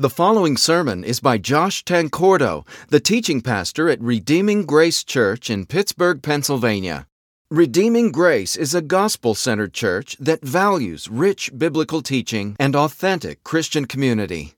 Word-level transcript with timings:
The 0.00 0.08
following 0.08 0.56
sermon 0.56 1.02
is 1.02 1.18
by 1.18 1.38
Josh 1.38 1.84
Tancordo, 1.84 2.64
the 2.86 3.00
teaching 3.00 3.40
pastor 3.40 3.88
at 3.88 4.00
Redeeming 4.00 4.64
Grace 4.64 5.02
Church 5.02 5.50
in 5.50 5.66
Pittsburgh, 5.66 6.22
Pennsylvania. 6.22 7.08
Redeeming 7.50 8.12
Grace 8.12 8.54
is 8.54 8.76
a 8.76 8.80
gospel 8.80 9.34
centered 9.34 9.74
church 9.74 10.16
that 10.20 10.40
values 10.40 11.08
rich 11.08 11.50
biblical 11.58 12.00
teaching 12.00 12.54
and 12.60 12.76
authentic 12.76 13.42
Christian 13.42 13.86
community. 13.86 14.54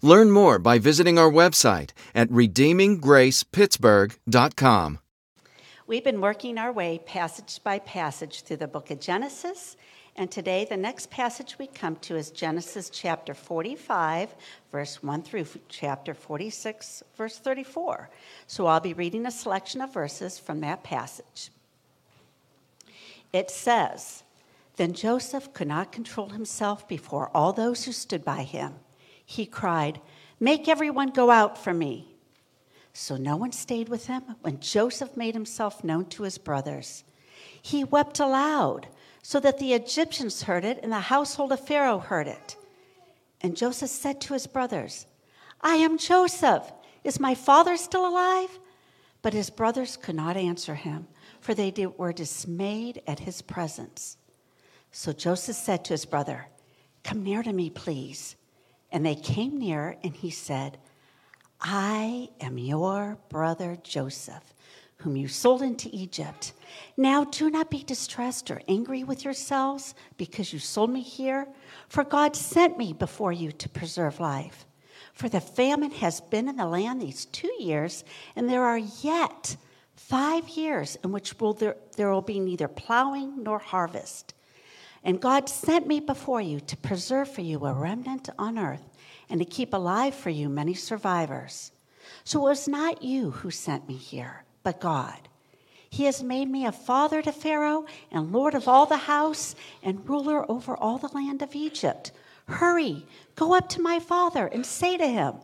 Learn 0.00 0.30
more 0.30 0.60
by 0.60 0.78
visiting 0.78 1.18
our 1.18 1.28
website 1.28 1.90
at 2.14 2.30
redeeminggracepittsburgh.com. 2.30 4.98
We've 5.88 6.04
been 6.04 6.20
working 6.20 6.56
our 6.56 6.72
way 6.72 7.00
passage 7.04 7.58
by 7.64 7.80
passage 7.80 8.42
through 8.42 8.58
the 8.58 8.68
book 8.68 8.92
of 8.92 9.00
Genesis, 9.00 9.76
and 10.16 10.30
today 10.30 10.64
the 10.64 10.76
next 10.76 11.10
passage 11.10 11.58
we 11.58 11.66
come 11.66 11.96
to 11.96 12.16
is 12.16 12.30
Genesis 12.30 12.88
chapter 12.88 13.34
45, 13.34 14.34
verse 14.70 15.02
1 15.02 15.22
through 15.22 15.46
chapter 15.68 16.14
46, 16.14 17.02
verse 17.16 17.38
34. 17.38 18.10
So 18.46 18.66
I'll 18.66 18.78
be 18.78 18.94
reading 18.94 19.26
a 19.26 19.30
selection 19.32 19.80
of 19.80 19.92
verses 19.92 20.38
from 20.38 20.60
that 20.60 20.84
passage. 20.84 21.50
It 23.32 23.50
says, 23.50 24.22
Then 24.76 24.92
Joseph 24.92 25.52
could 25.52 25.66
not 25.66 25.90
control 25.90 26.28
himself 26.28 26.86
before 26.86 27.30
all 27.34 27.52
those 27.52 27.84
who 27.84 27.92
stood 27.92 28.24
by 28.24 28.44
him. 28.44 28.74
He 29.26 29.46
cried, 29.46 30.00
Make 30.38 30.68
everyone 30.68 31.10
go 31.10 31.32
out 31.32 31.58
from 31.58 31.78
me. 31.78 32.14
So 32.92 33.16
no 33.16 33.36
one 33.36 33.50
stayed 33.50 33.88
with 33.88 34.06
him 34.06 34.22
when 34.42 34.60
Joseph 34.60 35.16
made 35.16 35.34
himself 35.34 35.82
known 35.82 36.06
to 36.10 36.22
his 36.22 36.38
brothers. 36.38 37.02
He 37.60 37.82
wept 37.82 38.20
aloud 38.20 38.86
so 39.26 39.40
that 39.40 39.58
the 39.58 39.72
Egyptians 39.72 40.42
heard 40.42 40.66
it 40.66 40.78
and 40.82 40.92
the 40.92 41.00
household 41.00 41.50
of 41.50 41.66
Pharaoh 41.66 41.98
heard 41.98 42.28
it. 42.28 42.56
And 43.40 43.56
Joseph 43.56 43.88
said 43.88 44.20
to 44.20 44.34
his 44.34 44.46
brothers, 44.46 45.06
I 45.62 45.76
am 45.76 45.96
Joseph. 45.96 46.70
Is 47.04 47.18
my 47.18 47.34
father 47.34 47.78
still 47.78 48.06
alive? 48.06 48.50
But 49.22 49.32
his 49.32 49.48
brothers 49.48 49.96
could 49.96 50.14
not 50.14 50.36
answer 50.36 50.74
him, 50.74 51.06
for 51.40 51.54
they 51.54 51.72
were 51.96 52.12
dismayed 52.12 53.00
at 53.06 53.20
his 53.20 53.40
presence. 53.40 54.18
So 54.92 55.14
Joseph 55.14 55.56
said 55.56 55.86
to 55.86 55.94
his 55.94 56.04
brother, 56.04 56.48
Come 57.02 57.24
near 57.24 57.42
to 57.42 57.52
me, 57.52 57.70
please. 57.70 58.36
And 58.92 59.06
they 59.06 59.14
came 59.14 59.56
near, 59.56 59.96
and 60.04 60.14
he 60.14 60.28
said, 60.28 60.76
I 61.62 62.28
am 62.42 62.58
your 62.58 63.16
brother 63.30 63.78
Joseph, 63.82 64.52
whom 64.98 65.16
you 65.16 65.28
sold 65.28 65.62
into 65.62 65.88
Egypt. 65.92 66.52
Now 66.96 67.24
do 67.24 67.50
not 67.50 67.70
be 67.70 67.82
distressed 67.82 68.50
or 68.50 68.62
angry 68.68 69.04
with 69.04 69.24
yourselves 69.24 69.94
because 70.16 70.52
you 70.52 70.58
sold 70.58 70.90
me 70.90 71.00
here, 71.00 71.46
for 71.88 72.04
God 72.04 72.36
sent 72.36 72.78
me 72.78 72.92
before 72.92 73.32
you 73.32 73.52
to 73.52 73.68
preserve 73.68 74.20
life. 74.20 74.66
For 75.12 75.28
the 75.28 75.40
famine 75.40 75.92
has 75.92 76.20
been 76.20 76.48
in 76.48 76.56
the 76.56 76.66
land 76.66 77.00
these 77.00 77.26
two 77.26 77.52
years, 77.58 78.04
and 78.34 78.48
there 78.48 78.64
are 78.64 78.78
yet 78.78 79.56
five 79.96 80.48
years 80.48 80.96
in 81.04 81.12
which 81.12 81.38
will 81.38 81.52
there, 81.52 81.76
there 81.96 82.10
will 82.10 82.22
be 82.22 82.40
neither 82.40 82.68
plowing 82.68 83.42
nor 83.42 83.58
harvest. 83.58 84.34
And 85.04 85.20
God 85.20 85.48
sent 85.48 85.86
me 85.86 86.00
before 86.00 86.40
you 86.40 86.60
to 86.60 86.76
preserve 86.78 87.30
for 87.30 87.42
you 87.42 87.64
a 87.66 87.72
remnant 87.72 88.30
on 88.38 88.58
earth 88.58 88.88
and 89.28 89.38
to 89.38 89.44
keep 89.44 89.74
alive 89.74 90.14
for 90.14 90.30
you 90.30 90.48
many 90.48 90.74
survivors. 90.74 91.72
So 92.24 92.40
it 92.40 92.50
was 92.50 92.68
not 92.68 93.02
you 93.02 93.30
who 93.30 93.50
sent 93.50 93.86
me 93.86 93.96
here, 93.96 94.43
but 94.64 94.80
God. 94.80 95.28
He 95.88 96.06
has 96.06 96.24
made 96.24 96.50
me 96.50 96.66
a 96.66 96.72
father 96.72 97.22
to 97.22 97.30
Pharaoh 97.30 97.86
and 98.10 98.32
lord 98.32 98.54
of 98.54 98.66
all 98.66 98.86
the 98.86 98.96
house 98.96 99.54
and 99.80 100.08
ruler 100.08 100.50
over 100.50 100.76
all 100.76 100.98
the 100.98 101.14
land 101.14 101.40
of 101.40 101.54
Egypt. 101.54 102.10
Hurry, 102.48 103.06
go 103.36 103.54
up 103.54 103.68
to 103.70 103.80
my 103.80 104.00
father 104.00 104.48
and 104.48 104.66
say 104.66 104.96
to 104.96 105.06
him, 105.06 105.34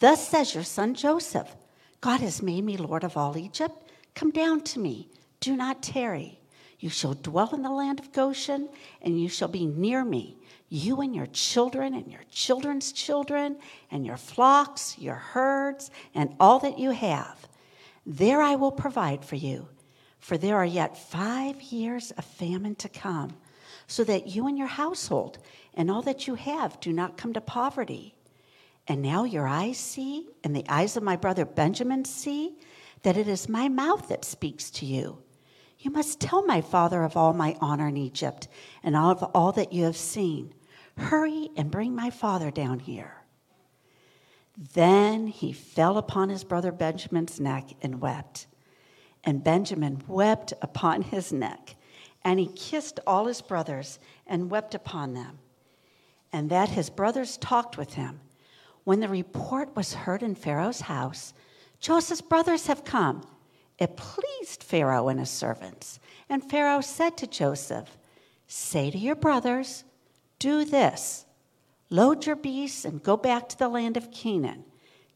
Thus 0.00 0.26
says 0.26 0.52
your 0.52 0.64
son 0.64 0.94
Joseph 0.94 1.54
God 2.00 2.20
has 2.20 2.42
made 2.42 2.64
me 2.64 2.76
lord 2.76 3.04
of 3.04 3.16
all 3.16 3.38
Egypt. 3.38 3.74
Come 4.16 4.32
down 4.32 4.62
to 4.62 4.80
me, 4.80 5.08
do 5.38 5.56
not 5.56 5.82
tarry. 5.82 6.40
You 6.80 6.90
shall 6.90 7.14
dwell 7.14 7.54
in 7.54 7.62
the 7.62 7.70
land 7.70 8.00
of 8.00 8.12
Goshen, 8.12 8.68
and 9.00 9.18
you 9.18 9.28
shall 9.28 9.48
be 9.48 9.64
near 9.64 10.04
me 10.04 10.36
you 10.74 11.00
and 11.00 11.14
your 11.14 11.26
children 11.26 11.94
and 11.94 12.10
your 12.10 12.22
children's 12.32 12.90
children 12.90 13.56
and 13.92 14.04
your 14.04 14.16
flocks, 14.16 14.98
your 14.98 15.14
herds, 15.14 15.90
and 16.16 16.34
all 16.40 16.58
that 16.58 16.80
you 16.80 16.90
have. 16.90 17.43
There 18.06 18.42
I 18.42 18.54
will 18.56 18.72
provide 18.72 19.24
for 19.24 19.36
you, 19.36 19.68
for 20.18 20.36
there 20.36 20.56
are 20.56 20.64
yet 20.64 20.96
five 20.96 21.62
years 21.62 22.10
of 22.12 22.24
famine 22.24 22.74
to 22.76 22.88
come, 22.88 23.36
so 23.86 24.04
that 24.04 24.26
you 24.26 24.46
and 24.46 24.58
your 24.58 24.66
household 24.66 25.38
and 25.74 25.90
all 25.90 26.02
that 26.02 26.26
you 26.26 26.34
have 26.34 26.80
do 26.80 26.92
not 26.92 27.16
come 27.16 27.32
to 27.32 27.40
poverty. 27.40 28.14
And 28.86 29.00
now 29.00 29.24
your 29.24 29.46
eyes 29.46 29.78
see, 29.78 30.28
and 30.42 30.54
the 30.54 30.66
eyes 30.68 30.96
of 30.96 31.02
my 31.02 31.16
brother 31.16 31.44
Benjamin 31.46 32.04
see, 32.04 32.56
that 33.02 33.16
it 33.16 33.28
is 33.28 33.48
my 33.48 33.68
mouth 33.68 34.08
that 34.08 34.24
speaks 34.24 34.70
to 34.72 34.86
you. 34.86 35.22
You 35.78 35.90
must 35.90 36.20
tell 36.20 36.44
my 36.44 36.60
father 36.60 37.02
of 37.02 37.16
all 37.16 37.32
my 37.32 37.56
honor 37.60 37.88
in 37.88 37.96
Egypt 37.96 38.48
and 38.82 38.96
of 38.96 39.22
all 39.34 39.52
that 39.52 39.72
you 39.72 39.84
have 39.84 39.96
seen. 39.96 40.54
Hurry 40.96 41.50
and 41.56 41.70
bring 41.70 41.94
my 41.94 42.10
father 42.10 42.50
down 42.50 42.78
here. 42.78 43.23
Then 44.56 45.26
he 45.26 45.52
fell 45.52 45.98
upon 45.98 46.28
his 46.28 46.44
brother 46.44 46.70
Benjamin's 46.70 47.40
neck 47.40 47.70
and 47.82 48.00
wept. 48.00 48.46
And 49.24 49.42
Benjamin 49.42 50.02
wept 50.06 50.52
upon 50.62 51.02
his 51.02 51.32
neck, 51.32 51.76
and 52.22 52.38
he 52.38 52.46
kissed 52.46 53.00
all 53.06 53.26
his 53.26 53.40
brothers 53.40 53.98
and 54.26 54.50
wept 54.50 54.74
upon 54.74 55.14
them. 55.14 55.38
And 56.32 56.50
that 56.50 56.70
his 56.70 56.90
brothers 56.90 57.36
talked 57.38 57.76
with 57.78 57.94
him. 57.94 58.20
When 58.84 59.00
the 59.00 59.08
report 59.08 59.74
was 59.74 59.94
heard 59.94 60.22
in 60.22 60.34
Pharaoh's 60.34 60.82
house, 60.82 61.32
Joseph's 61.80 62.20
brothers 62.20 62.66
have 62.66 62.84
come. 62.84 63.26
It 63.78 63.96
pleased 63.96 64.62
Pharaoh 64.62 65.08
and 65.08 65.18
his 65.18 65.30
servants. 65.30 65.98
And 66.28 66.48
Pharaoh 66.48 66.80
said 66.80 67.16
to 67.18 67.26
Joseph, 67.26 67.96
Say 68.46 68.90
to 68.90 68.98
your 68.98 69.16
brothers, 69.16 69.84
do 70.38 70.64
this 70.64 71.24
load 71.90 72.26
your 72.26 72.36
beasts 72.36 72.84
and 72.84 73.02
go 73.02 73.16
back 73.16 73.48
to 73.48 73.58
the 73.58 73.68
land 73.68 73.96
of 73.96 74.10
Canaan. 74.10 74.64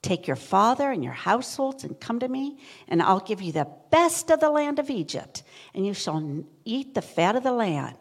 Take 0.00 0.26
your 0.26 0.36
father 0.36 0.90
and 0.90 1.02
your 1.02 1.12
households 1.12 1.82
and 1.82 1.98
come 1.98 2.20
to 2.20 2.28
me, 2.28 2.58
and 2.86 3.02
I'll 3.02 3.20
give 3.20 3.42
you 3.42 3.52
the 3.52 3.68
best 3.90 4.30
of 4.30 4.38
the 4.40 4.50
land 4.50 4.78
of 4.78 4.90
Egypt, 4.90 5.42
and 5.74 5.84
you 5.84 5.92
shall 5.92 6.44
eat 6.64 6.94
the 6.94 7.02
fat 7.02 7.34
of 7.34 7.42
the 7.42 7.52
land. 7.52 7.96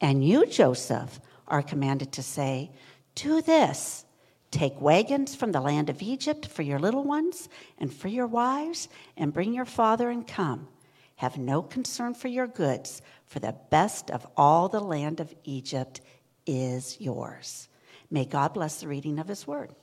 And 0.00 0.26
you, 0.26 0.46
Joseph, 0.46 1.20
are 1.48 1.62
commanded 1.62 2.12
to 2.12 2.22
say, 2.22 2.70
Do 3.14 3.40
this 3.40 4.04
take 4.50 4.80
wagons 4.80 5.34
from 5.34 5.52
the 5.52 5.60
land 5.60 5.90
of 5.90 6.02
Egypt 6.02 6.46
for 6.46 6.62
your 6.62 6.78
little 6.78 7.04
ones 7.04 7.48
and 7.78 7.92
for 7.92 8.08
your 8.08 8.26
wives, 8.26 8.88
and 9.16 9.32
bring 9.32 9.54
your 9.54 9.64
father 9.64 10.10
and 10.10 10.26
come. 10.26 10.68
Have 11.16 11.38
no 11.38 11.62
concern 11.62 12.12
for 12.12 12.28
your 12.28 12.46
goods, 12.46 13.00
for 13.24 13.38
the 13.38 13.56
best 13.70 14.10
of 14.10 14.26
all 14.36 14.68
the 14.68 14.80
land 14.80 15.20
of 15.20 15.34
Egypt 15.44 16.02
is 16.46 17.00
yours. 17.00 17.68
May 18.10 18.24
God 18.24 18.54
bless 18.54 18.80
the 18.80 18.88
reading 18.88 19.18
of 19.18 19.26
his 19.26 19.46
word. 19.46 19.74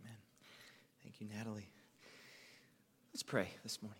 Amen. 0.00 0.16
Thank 1.02 1.20
you, 1.20 1.26
Natalie. 1.34 1.70
Let's 3.12 3.22
pray 3.22 3.48
this 3.62 3.82
morning. 3.82 3.98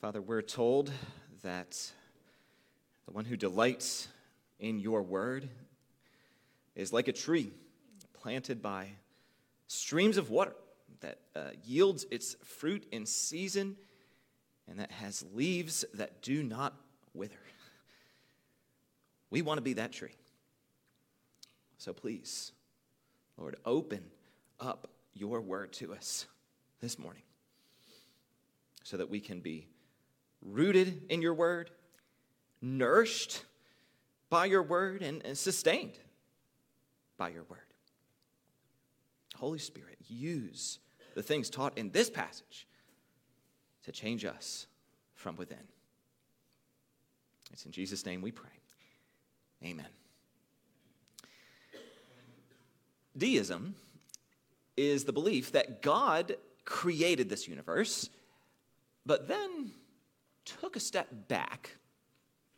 Father, 0.00 0.22
we're 0.22 0.40
told 0.40 0.92
that 1.42 1.92
the 3.06 3.12
one 3.12 3.24
who 3.24 3.36
delights 3.36 4.08
in 4.60 4.78
your 4.78 5.02
word 5.02 5.48
is 6.76 6.92
like 6.92 7.08
a 7.08 7.12
tree 7.12 7.52
planted 8.14 8.62
by 8.62 8.90
streams 9.66 10.16
of 10.16 10.30
water 10.30 10.54
that 11.00 11.18
uh, 11.34 11.50
yields 11.64 12.06
its 12.10 12.36
fruit 12.44 12.86
in 12.92 13.06
season 13.06 13.76
and 14.68 14.78
that 14.78 14.90
has 14.92 15.24
leaves 15.34 15.84
that 15.94 16.22
do 16.22 16.42
not 16.42 16.74
wither. 17.14 17.34
We 19.30 19.42
want 19.42 19.58
to 19.58 19.62
be 19.62 19.74
that 19.74 19.92
tree. 19.92 20.14
So 21.78 21.92
please, 21.92 22.52
Lord, 23.36 23.56
open 23.64 24.02
up 24.58 24.90
your 25.14 25.40
word 25.40 25.72
to 25.74 25.94
us 25.94 26.26
this 26.80 26.98
morning 26.98 27.22
so 28.82 28.96
that 28.96 29.08
we 29.08 29.20
can 29.20 29.40
be 29.40 29.66
rooted 30.42 31.02
in 31.10 31.22
your 31.22 31.34
word, 31.34 31.70
nourished 32.60 33.44
by 34.28 34.46
your 34.46 34.62
word, 34.62 35.02
and, 35.02 35.24
and 35.24 35.36
sustained 35.36 35.98
by 37.16 37.28
your 37.30 37.44
word. 37.44 37.58
Holy 39.36 39.58
Spirit, 39.58 39.98
use 40.06 40.78
the 41.20 41.26
things 41.26 41.50
taught 41.50 41.76
in 41.76 41.90
this 41.90 42.08
passage 42.08 42.66
to 43.84 43.92
change 43.92 44.24
us 44.24 44.66
from 45.12 45.36
within. 45.36 45.58
It's 47.52 47.66
in 47.66 47.72
Jesus' 47.72 48.06
name 48.06 48.22
we 48.22 48.30
pray. 48.30 48.48
Amen. 49.62 49.88
Deism 53.14 53.74
is 54.78 55.04
the 55.04 55.12
belief 55.12 55.52
that 55.52 55.82
God 55.82 56.36
created 56.64 57.28
this 57.28 57.46
universe 57.46 58.08
but 59.04 59.28
then 59.28 59.72
took 60.46 60.74
a 60.74 60.80
step 60.80 61.08
back 61.28 61.76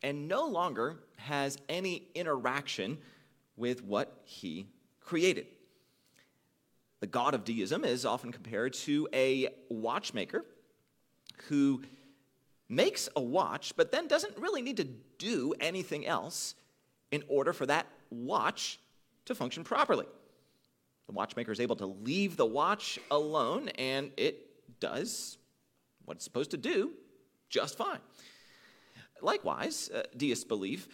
and 0.05 0.29
no 0.29 0.47
longer 0.47 1.01
has 1.17 1.59
any 1.69 2.07
interaction 2.15 2.99
with 3.57 3.83
what 3.83 4.21
he 4.23 4.69
created. 5.01 5.47
The 7.03 7.09
God 7.09 7.35
of 7.35 7.45
deism 7.45 7.85
is 7.85 8.07
often 8.07 8.31
compared 8.31 8.75
to 8.75 9.09
a 9.13 9.49
watchmaker 9.69 10.45
who 11.49 11.83
makes 12.69 13.09
a 13.17 13.21
watch, 13.21 13.73
but 13.77 13.91
then 13.91 14.07
doesn't 14.07 14.39
really 14.39 14.63
need 14.63 14.77
to 14.77 14.85
do 15.19 15.53
anything 15.59 16.07
else 16.07 16.55
in 17.11 17.25
order 17.27 17.53
for 17.53 17.67
that 17.67 17.89
watch 18.11 18.79
to 19.25 19.35
function 19.35 19.65
properly. 19.65 20.07
The 21.09 21.13
watchmaker 21.13 21.51
is 21.51 21.59
able 21.59 21.75
to 21.75 21.87
leave 21.87 22.37
the 22.37 22.47
watch 22.47 23.01
alone, 23.11 23.71
and 23.71 24.13
it 24.17 24.79
does 24.79 25.39
what 26.05 26.19
it's 26.19 26.25
supposed 26.25 26.53
to 26.53 26.57
do 26.57 26.93
just 27.49 27.77
fine. 27.77 27.99
Likewise, 29.21 29.91
uh, 29.93 30.05
deists 30.17 30.45
believe 30.45 30.87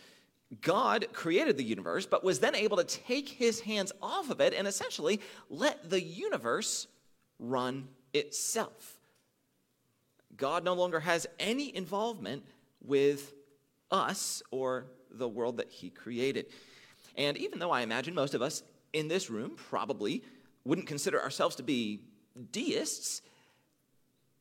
God 0.63 1.07
created 1.13 1.57
the 1.57 1.65
universe, 1.65 2.07
but 2.07 2.25
was 2.25 2.41
then 2.41 2.55
able 2.55 2.79
to 2.79 2.85
take 2.85 3.29
his 3.29 3.61
hands 3.61 3.93
off 4.01 4.31
of 4.31 4.41
it 4.41 4.55
and 4.55 4.67
essentially 4.67 5.21
let 5.51 5.91
the 5.91 6.03
universe 6.03 6.87
run 7.39 7.89
itself. 8.15 8.99
God 10.37 10.65
no 10.65 10.75
longer 10.75 11.01
has 11.01 11.27
any 11.39 11.75
involvement 11.77 12.45
with 12.81 13.35
us 13.91 14.43
or 14.51 14.87
the 15.11 15.29
world 15.29 15.59
that 15.59 15.71
he 15.71 15.91
created. 15.91 16.47
And 17.17 17.37
even 17.37 17.59
though 17.59 17.71
I 17.71 17.83
imagine 17.83 18.15
most 18.15 18.35
of 18.35 18.43
us 18.43 18.63
in 18.93 19.09
this 19.09 19.29
room 19.29 19.57
probably 19.57 20.23
wouldn't 20.65 20.87
consider 20.87 21.21
ourselves 21.21 21.57
to 21.57 21.63
be 21.63 22.01
deists, 22.53 23.21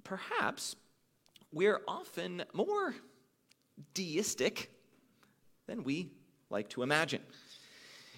perhaps 0.03 0.75
we're 1.51 1.81
often 1.87 2.43
more 2.53 2.95
deistic 3.93 4.71
than 5.67 5.83
we 5.83 6.11
like 6.49 6.69
to 6.69 6.83
imagine. 6.83 7.21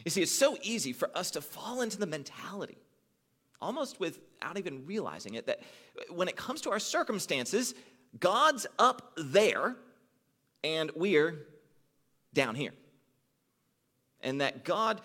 You 0.05 0.11
see, 0.11 0.21
it's 0.21 0.31
so 0.31 0.57
easy 0.61 0.93
for 0.93 1.09
us 1.15 1.31
to 1.31 1.41
fall 1.41 1.81
into 1.81 1.97
the 1.97 2.05
mentality, 2.05 2.77
almost 3.61 3.99
without 3.99 4.57
even 4.57 4.85
realizing 4.85 5.33
it, 5.33 5.47
that 5.47 5.59
when 6.09 6.27
it 6.27 6.35
comes 6.35 6.61
to 6.61 6.71
our 6.71 6.79
circumstances, 6.79 7.75
God's 8.19 8.65
up 8.77 9.13
there 9.17 9.75
and 10.63 10.91
we're 10.95 11.37
down 12.33 12.55
here. 12.55 12.73
And 14.21 14.41
that 14.41 14.63
God 14.63 15.01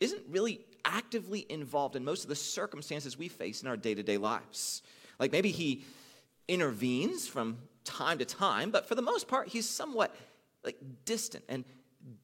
isn't 0.00 0.22
really 0.28 0.60
actively 0.84 1.44
involved 1.48 1.96
in 1.96 2.04
most 2.04 2.22
of 2.22 2.28
the 2.28 2.36
circumstances 2.36 3.18
we 3.18 3.28
face 3.28 3.62
in 3.62 3.68
our 3.68 3.76
day 3.76 3.94
to 3.94 4.02
day 4.02 4.16
lives. 4.16 4.82
Like 5.18 5.32
maybe 5.32 5.50
He 5.50 5.84
intervenes 6.48 7.26
from 7.26 7.58
time 7.84 8.18
to 8.18 8.24
time, 8.24 8.70
but 8.70 8.86
for 8.86 8.94
the 8.94 9.02
most 9.02 9.26
part, 9.26 9.48
He's 9.48 9.68
somewhat 9.68 10.14
like 10.66 10.76
distant 11.04 11.44
and 11.48 11.64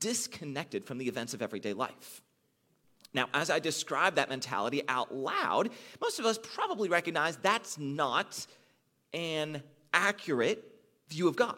disconnected 0.01 0.85
from 0.85 0.99
the 0.99 1.09
events 1.09 1.33
of 1.33 1.41
everyday 1.41 1.73
life. 1.73 2.21
Now, 3.15 3.29
as 3.35 3.51
I 3.51 3.59
describe 3.59 4.17
that 4.17 4.29
mentality 4.29 4.83
out 4.89 5.15
loud, 5.15 5.71
most 6.01 6.19
of 6.19 6.27
us 6.27 6.39
probably 6.39 6.89
recognize 6.89 7.37
that's 7.37 7.79
not 7.79 8.47
an 9.13 9.63
accurate 9.93 10.65
view 11.09 11.29
of 11.29 11.37
God. 11.37 11.57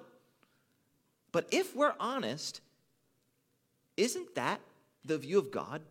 But 1.33 1.49
if 1.53 1.75
we're 1.75 1.95
honest, 1.99 2.61
isn't 3.97 4.35
that 4.35 4.61
the 5.05 5.19
view 5.19 5.39
of 5.39 5.51
God 5.51 5.83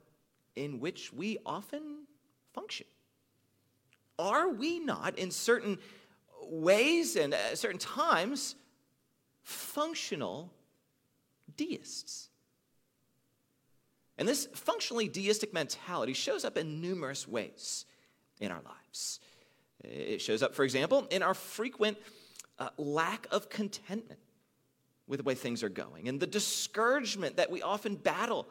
in 0.56 0.80
which 0.80 1.13
we 1.13 1.38
often 1.46 2.06
function? 2.54 2.86
Are 4.19 4.50
we 4.50 4.80
not, 4.80 5.18
in 5.18 5.31
certain 5.31 5.80
ways 6.42 7.16
and 7.16 7.34
at 7.34 7.57
certain 7.57 7.80
times, 7.80 8.56
functional 9.42 10.51
deists? 11.57 12.29
And 14.17 14.27
this 14.27 14.47
functionally 14.53 15.07
deistic 15.07 15.53
mentality 15.53 16.13
shows 16.13 16.45
up 16.45 16.57
in 16.57 16.81
numerous 16.81 17.27
ways 17.27 17.85
in 18.39 18.51
our 18.51 18.61
lives. 18.63 19.19
It 19.83 20.21
shows 20.21 20.44
up, 20.44 20.55
for 20.55 20.63
example, 20.63 21.07
in 21.09 21.23
our 21.23 21.33
frequent 21.33 21.97
uh, 22.59 22.69
lack 22.77 23.27
of 23.31 23.50
contentment 23.50 24.19
with 25.07 25.17
the 25.17 25.23
way 25.23 25.35
things 25.35 25.63
are 25.63 25.69
going 25.69 26.07
and 26.07 26.19
the 26.19 26.27
discouragement 26.27 27.38
that 27.38 27.51
we 27.51 27.61
often 27.61 27.95
battle 27.95 28.47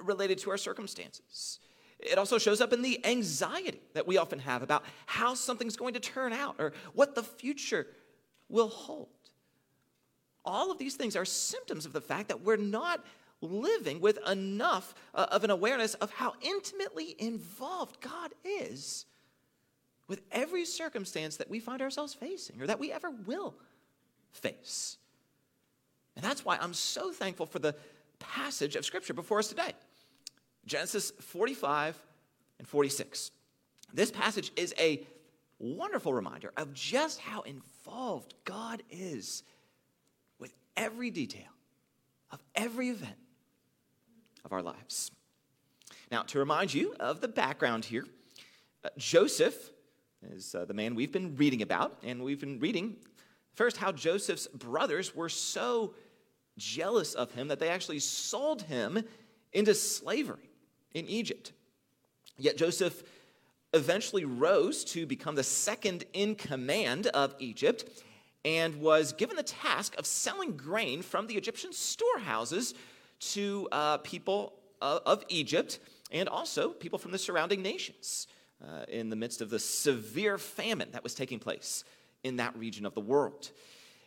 related 0.00 0.38
to 0.38 0.50
our 0.50 0.58
circumstances. 0.58 1.60
It 1.98 2.18
also 2.18 2.38
shows 2.38 2.60
up 2.60 2.72
in 2.72 2.82
the 2.82 3.04
anxiety 3.06 3.80
that 3.94 4.06
we 4.06 4.16
often 4.16 4.38
have 4.40 4.62
about 4.62 4.84
how 5.06 5.34
something's 5.34 5.76
going 5.76 5.94
to 5.94 6.00
turn 6.00 6.32
out 6.32 6.56
or 6.58 6.72
what 6.94 7.14
the 7.14 7.22
future 7.22 7.86
will 8.48 8.68
hold. 8.68 9.08
All 10.44 10.70
of 10.70 10.78
these 10.78 10.94
things 10.94 11.16
are 11.16 11.24
symptoms 11.24 11.86
of 11.86 11.92
the 11.92 12.00
fact 12.00 12.28
that 12.28 12.42
we're 12.42 12.56
not 12.56 13.04
living 13.42 14.00
with 14.00 14.18
enough 14.28 14.94
uh, 15.14 15.26
of 15.30 15.44
an 15.44 15.50
awareness 15.50 15.94
of 15.94 16.10
how 16.12 16.34
intimately 16.42 17.16
involved 17.18 18.00
God 18.00 18.32
is 18.44 19.06
with 20.08 20.22
every 20.32 20.64
circumstance 20.64 21.36
that 21.36 21.48
we 21.48 21.60
find 21.60 21.80
ourselves 21.80 22.14
facing 22.14 22.60
or 22.60 22.66
that 22.66 22.80
we 22.80 22.92
ever 22.92 23.10
will 23.10 23.54
face. 24.32 24.98
And 26.16 26.24
that's 26.24 26.44
why 26.44 26.58
I'm 26.60 26.74
so 26.74 27.12
thankful 27.12 27.46
for 27.46 27.60
the 27.60 27.74
passage 28.18 28.76
of 28.76 28.84
Scripture 28.84 29.14
before 29.14 29.38
us 29.38 29.48
today 29.48 29.72
Genesis 30.66 31.10
45 31.20 31.96
and 32.58 32.68
46. 32.68 33.30
This 33.92 34.10
passage 34.10 34.52
is 34.56 34.74
a 34.78 35.06
wonderful 35.58 36.12
reminder 36.12 36.52
of 36.56 36.72
just 36.74 37.20
how 37.20 37.42
involved 37.42 38.34
God 38.44 38.82
is 38.90 39.42
every 40.80 41.10
detail 41.10 41.52
of 42.30 42.42
every 42.54 42.88
event 42.88 43.16
of 44.44 44.52
our 44.52 44.62
lives. 44.62 45.10
Now, 46.10 46.22
to 46.22 46.38
remind 46.38 46.72
you 46.72 46.94
of 46.98 47.20
the 47.20 47.28
background 47.28 47.84
here, 47.84 48.06
uh, 48.82 48.88
Joseph 48.96 49.70
is 50.32 50.54
uh, 50.54 50.64
the 50.64 50.74
man 50.74 50.94
we've 50.94 51.12
been 51.12 51.36
reading 51.36 51.62
about, 51.62 51.98
and 52.02 52.22
we've 52.22 52.40
been 52.40 52.58
reading 52.58 52.96
first 53.52 53.76
how 53.76 53.92
Joseph's 53.92 54.46
brothers 54.48 55.14
were 55.14 55.28
so 55.28 55.94
jealous 56.56 57.14
of 57.14 57.30
him 57.32 57.48
that 57.48 57.58
they 57.58 57.68
actually 57.68 57.98
sold 57.98 58.62
him 58.62 59.04
into 59.52 59.74
slavery 59.74 60.50
in 60.94 61.06
Egypt. 61.06 61.52
Yet 62.38 62.56
Joseph 62.56 63.02
eventually 63.74 64.24
rose 64.24 64.82
to 64.84 65.06
become 65.06 65.34
the 65.34 65.42
second 65.42 66.04
in 66.12 66.34
command 66.34 67.06
of 67.08 67.34
Egypt 67.38 67.84
and 68.44 68.80
was 68.80 69.12
given 69.12 69.36
the 69.36 69.42
task 69.42 69.96
of 69.98 70.06
selling 70.06 70.56
grain 70.56 71.02
from 71.02 71.26
the 71.26 71.34
Egyptian 71.34 71.72
storehouses 71.72 72.74
to 73.20 73.68
uh, 73.70 73.98
people 73.98 74.54
of, 74.80 75.02
of 75.04 75.24
Egypt 75.28 75.78
and 76.10 76.28
also 76.28 76.70
people 76.70 76.98
from 76.98 77.12
the 77.12 77.18
surrounding 77.18 77.62
nations 77.62 78.26
uh, 78.62 78.84
in 78.88 79.10
the 79.10 79.16
midst 79.16 79.40
of 79.40 79.50
the 79.50 79.58
severe 79.58 80.38
famine 80.38 80.88
that 80.92 81.02
was 81.02 81.14
taking 81.14 81.38
place 81.38 81.84
in 82.24 82.36
that 82.36 82.56
region 82.56 82.86
of 82.86 82.94
the 82.94 83.00
world. 83.00 83.50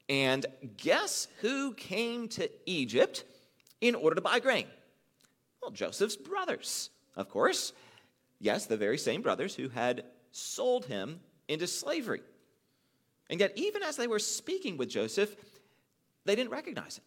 And 0.10 0.46
guess 0.78 1.28
who 1.42 1.74
came 1.74 2.28
to 2.30 2.50
Egypt 2.66 3.24
in 3.82 3.96
order 3.96 4.16
to 4.16 4.22
buy 4.22 4.40
grain? 4.40 4.66
Well, 5.62 5.72
Joseph's 5.72 6.18
brothers, 6.18 6.90
of 7.16 7.30
course. 7.30 7.74
Yes, 8.40 8.66
the 8.66 8.78
very 8.78 8.98
same 8.98 9.22
brothers 9.22 9.56
who 9.56 9.70
had 9.70 10.04
sold 10.32 10.86
him 10.86 11.22
into 11.48 11.68
slavery. 11.68 12.22
And 13.34 13.40
yet, 13.40 13.54
even 13.56 13.82
as 13.82 13.98
they 13.98 14.06
were 14.06 14.20
speaking 14.20 14.78
with 14.78 14.90
Joseph, 14.90 15.36
they 16.24 16.36
didn't 16.36 16.52
recognize 16.52 17.00
him. 17.00 17.04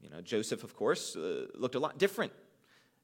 You 0.00 0.10
know, 0.10 0.20
Joseph, 0.20 0.64
of 0.64 0.74
course, 0.74 1.14
uh, 1.14 1.46
looked 1.54 1.76
a 1.76 1.78
lot 1.78 1.96
different 1.96 2.32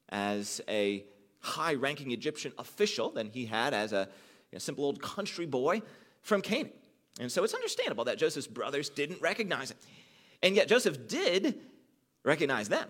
as 0.09 0.59
a 0.67 1.05
high 1.39 1.75
ranking 1.75 2.11
Egyptian 2.11 2.51
official 2.57 3.09
than 3.09 3.29
he 3.29 3.45
had 3.45 3.73
as 3.73 3.93
a 3.93 4.09
you 4.51 4.55
know, 4.57 4.59
simple 4.59 4.83
old 4.83 5.01
country 5.01 5.45
boy 5.45 5.81
from 6.23 6.41
Canaan. 6.41 6.73
And 7.21 7.31
so 7.31 7.41
it's 7.45 7.53
understandable 7.53 8.03
that 8.03 8.17
Joseph's 8.17 8.47
brothers 8.47 8.89
didn't 8.89 9.21
recognize 9.21 9.71
him. 9.71 9.77
And 10.41 10.57
yet 10.57 10.67
Joseph 10.67 11.07
did 11.07 11.57
recognize 12.25 12.67
them 12.67 12.89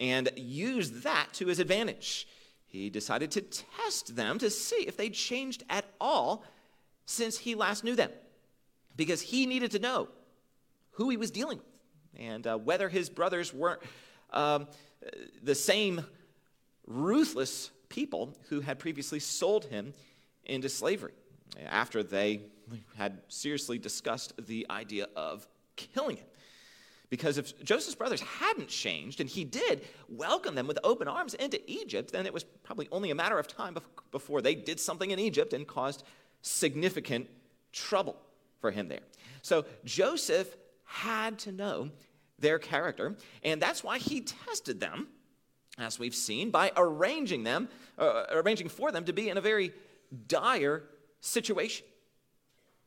and 0.00 0.30
used 0.36 1.02
that 1.02 1.34
to 1.34 1.48
his 1.48 1.58
advantage. 1.58 2.26
He 2.64 2.88
decided 2.88 3.30
to 3.32 3.42
test 3.42 4.16
them 4.16 4.38
to 4.38 4.48
see 4.48 4.86
if 4.86 4.96
they'd 4.96 5.12
changed 5.12 5.64
at 5.68 5.84
all 6.00 6.46
since 7.06 7.38
he 7.38 7.54
last 7.54 7.84
knew 7.84 7.96
them, 7.96 8.10
because 8.96 9.20
he 9.20 9.46
needed 9.46 9.70
to 9.72 9.78
know 9.78 10.08
who 10.92 11.08
he 11.08 11.16
was 11.16 11.30
dealing 11.30 11.58
with 11.58 11.66
and 12.18 12.46
uh, 12.46 12.56
whether 12.56 12.88
his 12.88 13.08
brothers 13.08 13.52
weren't 13.54 13.80
um, 14.30 14.66
the 15.42 15.54
same 15.54 16.04
ruthless 16.86 17.70
people 17.88 18.36
who 18.48 18.60
had 18.60 18.78
previously 18.78 19.18
sold 19.18 19.64
him 19.66 19.92
into 20.44 20.68
slavery 20.68 21.12
after 21.68 22.02
they 22.02 22.40
had 22.96 23.18
seriously 23.28 23.78
discussed 23.78 24.32
the 24.46 24.66
idea 24.70 25.06
of 25.16 25.46
killing 25.76 26.16
him. 26.16 26.26
Because 27.10 27.36
if 27.36 27.62
Joseph's 27.62 27.94
brothers 27.94 28.22
hadn't 28.22 28.68
changed 28.68 29.20
and 29.20 29.28
he 29.28 29.44
did 29.44 29.82
welcome 30.08 30.54
them 30.54 30.66
with 30.66 30.78
open 30.82 31.08
arms 31.08 31.34
into 31.34 31.60
Egypt, 31.70 32.10
then 32.10 32.24
it 32.24 32.32
was 32.32 32.44
probably 32.44 32.88
only 32.90 33.10
a 33.10 33.14
matter 33.14 33.38
of 33.38 33.46
time 33.46 33.76
before 34.10 34.40
they 34.40 34.54
did 34.54 34.80
something 34.80 35.10
in 35.10 35.18
Egypt 35.18 35.52
and 35.52 35.66
caused 35.66 36.04
significant 36.42 37.28
trouble 37.72 38.16
for 38.60 38.70
him 38.70 38.88
there. 38.88 39.00
So 39.42 39.64
Joseph 39.84 40.54
had 40.84 41.38
to 41.40 41.52
know 41.52 41.90
their 42.38 42.58
character, 42.58 43.16
and 43.42 43.62
that's 43.62 43.82
why 43.82 43.98
he 43.98 44.20
tested 44.20 44.80
them, 44.80 45.08
as 45.78 45.98
we've 45.98 46.14
seen, 46.14 46.50
by 46.50 46.72
arranging 46.76 47.44
them, 47.44 47.68
uh, 47.98 48.24
arranging 48.30 48.68
for 48.68 48.92
them 48.92 49.04
to 49.04 49.12
be 49.12 49.28
in 49.28 49.38
a 49.38 49.40
very 49.40 49.72
dire 50.26 50.84
situation. 51.20 51.86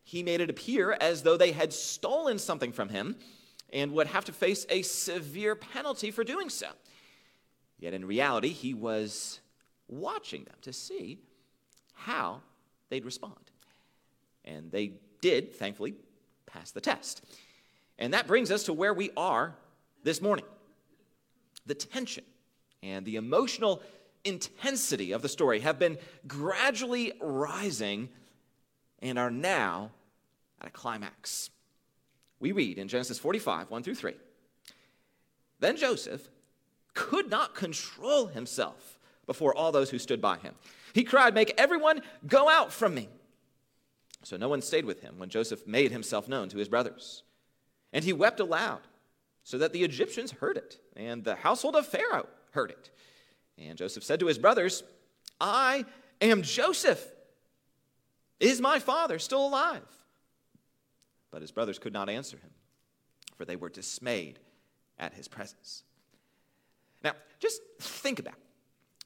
He 0.04 0.22
made 0.22 0.42
it 0.42 0.50
appear 0.50 0.96
as 1.02 1.24
though 1.24 1.38
they 1.38 1.52
had 1.52 1.74
stolen 1.74 2.38
something 2.38 2.72
from 2.72 2.90
him 2.90 3.16
and 3.74 3.92
would 3.94 4.08
have 4.08 4.26
to 4.26 4.32
face 4.32 4.66
a 4.70 4.84
severe 4.84 5.56
penalty 5.56 6.12
for 6.12 6.24
doing 6.24 6.50
so. 6.50 6.68
Yet 7.80 7.94
in 7.94 8.06
reality, 8.06 8.50
he 8.50 8.74
was 8.74 9.40
watching 9.88 10.44
them 10.44 10.56
to 10.62 10.72
see 10.72 11.20
how 11.94 12.42
they'd 12.90 13.06
respond. 13.06 13.45
And 14.46 14.72
they 14.72 14.94
did, 15.22 15.56
thankfully, 15.56 15.96
pass 16.46 16.72
the 16.72 16.82
test. 16.82 17.24
And 17.98 18.14
that 18.14 18.28
brings 18.28 18.52
us 18.52 18.64
to 18.64 18.74
where 18.74 18.94
we 18.94 19.12
are 19.18 19.56
this 20.04 20.22
morning. 20.22 20.46
The 21.66 21.76
tension 21.76 22.24
and 22.84 23.06
the 23.06 23.16
emotional 23.16 23.82
intensity 24.24 25.12
of 25.12 25.22
the 25.22 25.30
story 25.30 25.60
have 25.62 25.80
been 25.80 25.98
gradually 26.28 27.14
rising 27.20 28.10
and 29.00 29.18
are 29.18 29.32
now 29.32 29.92
at 30.62 30.68
a 30.68 30.72
climax. 30.72 31.50
We 32.40 32.52
read 32.52 32.78
in 32.78 32.88
Genesis 32.88 33.18
45, 33.18 33.70
1 33.70 33.84
through 33.84 33.96
3. 33.96 34.14
Then 35.60 35.78
Joseph 35.78 36.30
could 36.94 37.30
not 37.30 37.56
control 37.56 38.28
himself 38.28 39.00
before 39.26 39.56
all 39.56 39.72
those 39.72 39.90
who 39.90 40.00
stood 40.00 40.22
by 40.22 40.38
him. 40.38 40.54
He 40.94 41.04
cried, 41.04 41.34
Make 41.34 41.54
everyone 41.58 42.02
go 42.28 42.50
out 42.50 42.72
from 42.72 42.94
me. 42.94 43.10
So 44.26 44.38
no 44.38 44.50
one 44.50 44.64
stayed 44.64 44.86
with 44.86 45.02
him 45.02 45.20
when 45.20 45.30
Joseph 45.30 45.68
made 45.68 45.92
himself 45.92 46.28
known 46.28 46.50
to 46.50 46.58
his 46.58 46.68
brothers. 46.68 47.22
And 47.94 48.04
he 48.04 48.12
wept 48.12 48.40
aloud, 48.40 48.82
so 49.44 49.60
that 49.60 49.72
the 49.72 49.84
Egyptians 49.84 50.32
heard 50.32 50.58
it, 50.58 50.80
and 50.96 51.24
the 51.24 51.36
household 51.36 51.76
of 51.76 51.86
Pharaoh 51.86 52.28
heard 52.52 52.72
it. 52.72 52.90
And 53.60 53.78
Joseph 53.78 54.04
said 54.04 54.20
to 54.22 54.26
his 54.26 54.40
brothers, 54.40 54.84
I 55.40 55.86
am 56.20 56.42
Joseph. 56.42 57.06
Is 58.40 58.60
my 58.60 58.80
father 58.80 59.20
still 59.20 59.46
alive? 59.46 59.86
But 61.30 61.42
his 61.42 61.52
brothers 61.52 61.78
could 61.78 61.94
not 61.94 62.10
answer 62.10 62.38
him, 62.38 62.50
for 63.38 63.46
they 63.46 63.56
were 63.56 63.70
dismayed 63.70 64.40
at 64.98 65.14
his 65.14 65.28
presence. 65.28 65.84
Now, 67.04 67.14
just 67.40 67.62
think 67.80 68.18
about 68.18 68.40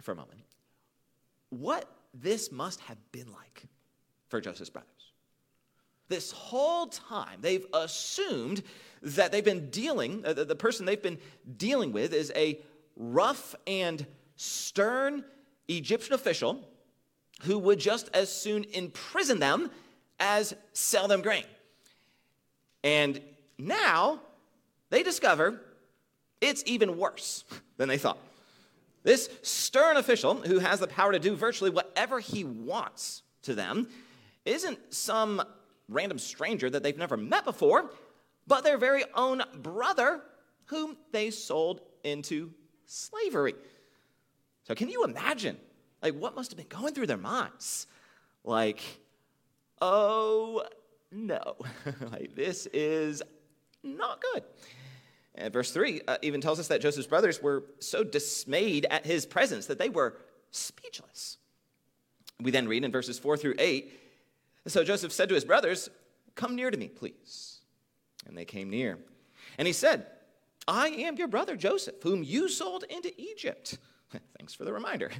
for 0.01 0.13
a 0.13 0.15
moment 0.15 0.39
what 1.49 1.89
this 2.13 2.51
must 2.51 2.79
have 2.81 2.97
been 3.11 3.31
like 3.33 3.65
for 4.29 4.39
Joseph's 4.39 4.69
brothers. 4.69 4.99
This 6.10 6.32
whole 6.32 6.88
time, 6.88 7.39
they've 7.39 7.66
assumed 7.74 8.63
that 9.01 9.32
they've 9.32 9.46
been 9.46 9.70
dealing, 9.70 10.25
uh, 10.25 10.34
the 10.34 10.56
person 10.56 10.86
they've 10.86 11.01
been 11.01 11.20
dealing 11.58 11.92
with 11.92 12.13
is 12.13 12.32
a 12.36 12.60
rough 12.98 13.56
and 13.66 14.06
stern 14.36 15.24
Egyptian 15.68 16.13
official 16.13 16.68
who 17.44 17.58
would 17.60 17.80
just 17.80 18.10
as 18.13 18.32
soon 18.32 18.66
imprison 18.74 19.39
them 19.39 19.72
as 20.20 20.54
sell 20.74 21.08
them 21.08 21.22
grain. 21.22 21.46
And 22.84 23.22
now 23.58 24.20
they 24.89 25.04
discover 25.04 25.62
it's 26.42 26.63
even 26.66 26.98
worse 26.98 27.46
than 27.78 27.88
they 27.88 27.98
thought. 27.98 28.18
This 29.04 29.30
stern 29.44 29.96
official, 29.96 30.36
who 30.36 30.60
has 30.60 30.80
the 30.80 30.88
power 30.88 31.13
to 31.13 31.20
do 31.20 31.36
virtually 31.36 31.70
whatever 31.70 32.20
he 32.20 32.44
wants 32.44 33.24
to 33.44 33.56
them, 33.56 33.88
isn't 34.46 34.94
some 34.94 35.42
random 35.89 36.19
stranger 36.19 36.69
that 36.69 36.84
they've 36.84 36.98
never 36.98 37.17
met 37.17 37.43
before, 37.43 37.91
but 38.48 38.63
their 38.63 38.77
very 38.77 39.03
own 39.15 39.41
brother 39.62 40.22
whom 40.65 40.98
they 41.12 41.31
sold 41.31 41.81
into 42.03 42.53
slavery. 42.86 43.55
So, 44.63 44.75
can 44.75 44.89
you 44.89 45.03
imagine? 45.03 45.58
Like, 46.01 46.15
what 46.15 46.36
must 46.36 46.51
have 46.51 46.58
been 46.58 46.67
going 46.67 46.93
through 46.93 47.08
their 47.08 47.17
minds? 47.17 47.88
Like, 48.43 48.81
oh 49.81 50.63
no, 51.12 51.55
like, 52.12 52.36
this 52.36 52.67
is 52.67 53.22
not 53.84 54.22
good. 54.34 54.43
And 55.36 55.53
verse 55.53 55.72
3 55.72 56.01
uh, 56.08 56.17
even 56.22 56.41
tells 56.41 56.60
us 56.60 56.67
that 56.67 56.81
Joseph's 56.81 57.08
brothers 57.08 57.41
were 57.41 57.63
so 57.79 58.03
dismayed 58.03 58.86
at 58.89 59.05
his 59.05 59.25
presence 59.25 59.67
that 59.67 59.79
they 59.79 59.89
were 59.89 60.17
speechless. 60.51 61.38
We 62.41 62.51
then 62.51 62.67
read 62.67 62.84
in 62.84 62.91
verses 62.91 63.19
4 63.19 63.38
through 63.38 63.55
8 63.58 63.99
so 64.68 64.84
Joseph 64.84 65.12
said 65.12 65.30
to 65.30 65.36
his 65.36 65.46
brothers, 65.46 65.89
Come 66.36 66.56
near 66.56 66.72
to 66.72 66.78
me, 66.78 66.88
please. 66.88 67.60
And 68.28 68.38
they 68.38 68.46
came 68.46 68.70
near. 68.70 68.98
And 69.58 69.68
he 69.68 69.74
said, 69.74 70.06
I 70.68 70.89
am 70.89 71.16
your 71.16 71.28
brother 71.28 71.56
Joseph, 71.56 72.01
whom 72.04 72.24
you 72.24 72.48
sold 72.48 72.84
into 72.89 73.12
Egypt. 73.20 73.78
Thanks 74.38 74.54
for 74.54 74.66
the 74.66 74.74
reminder. 74.74 75.12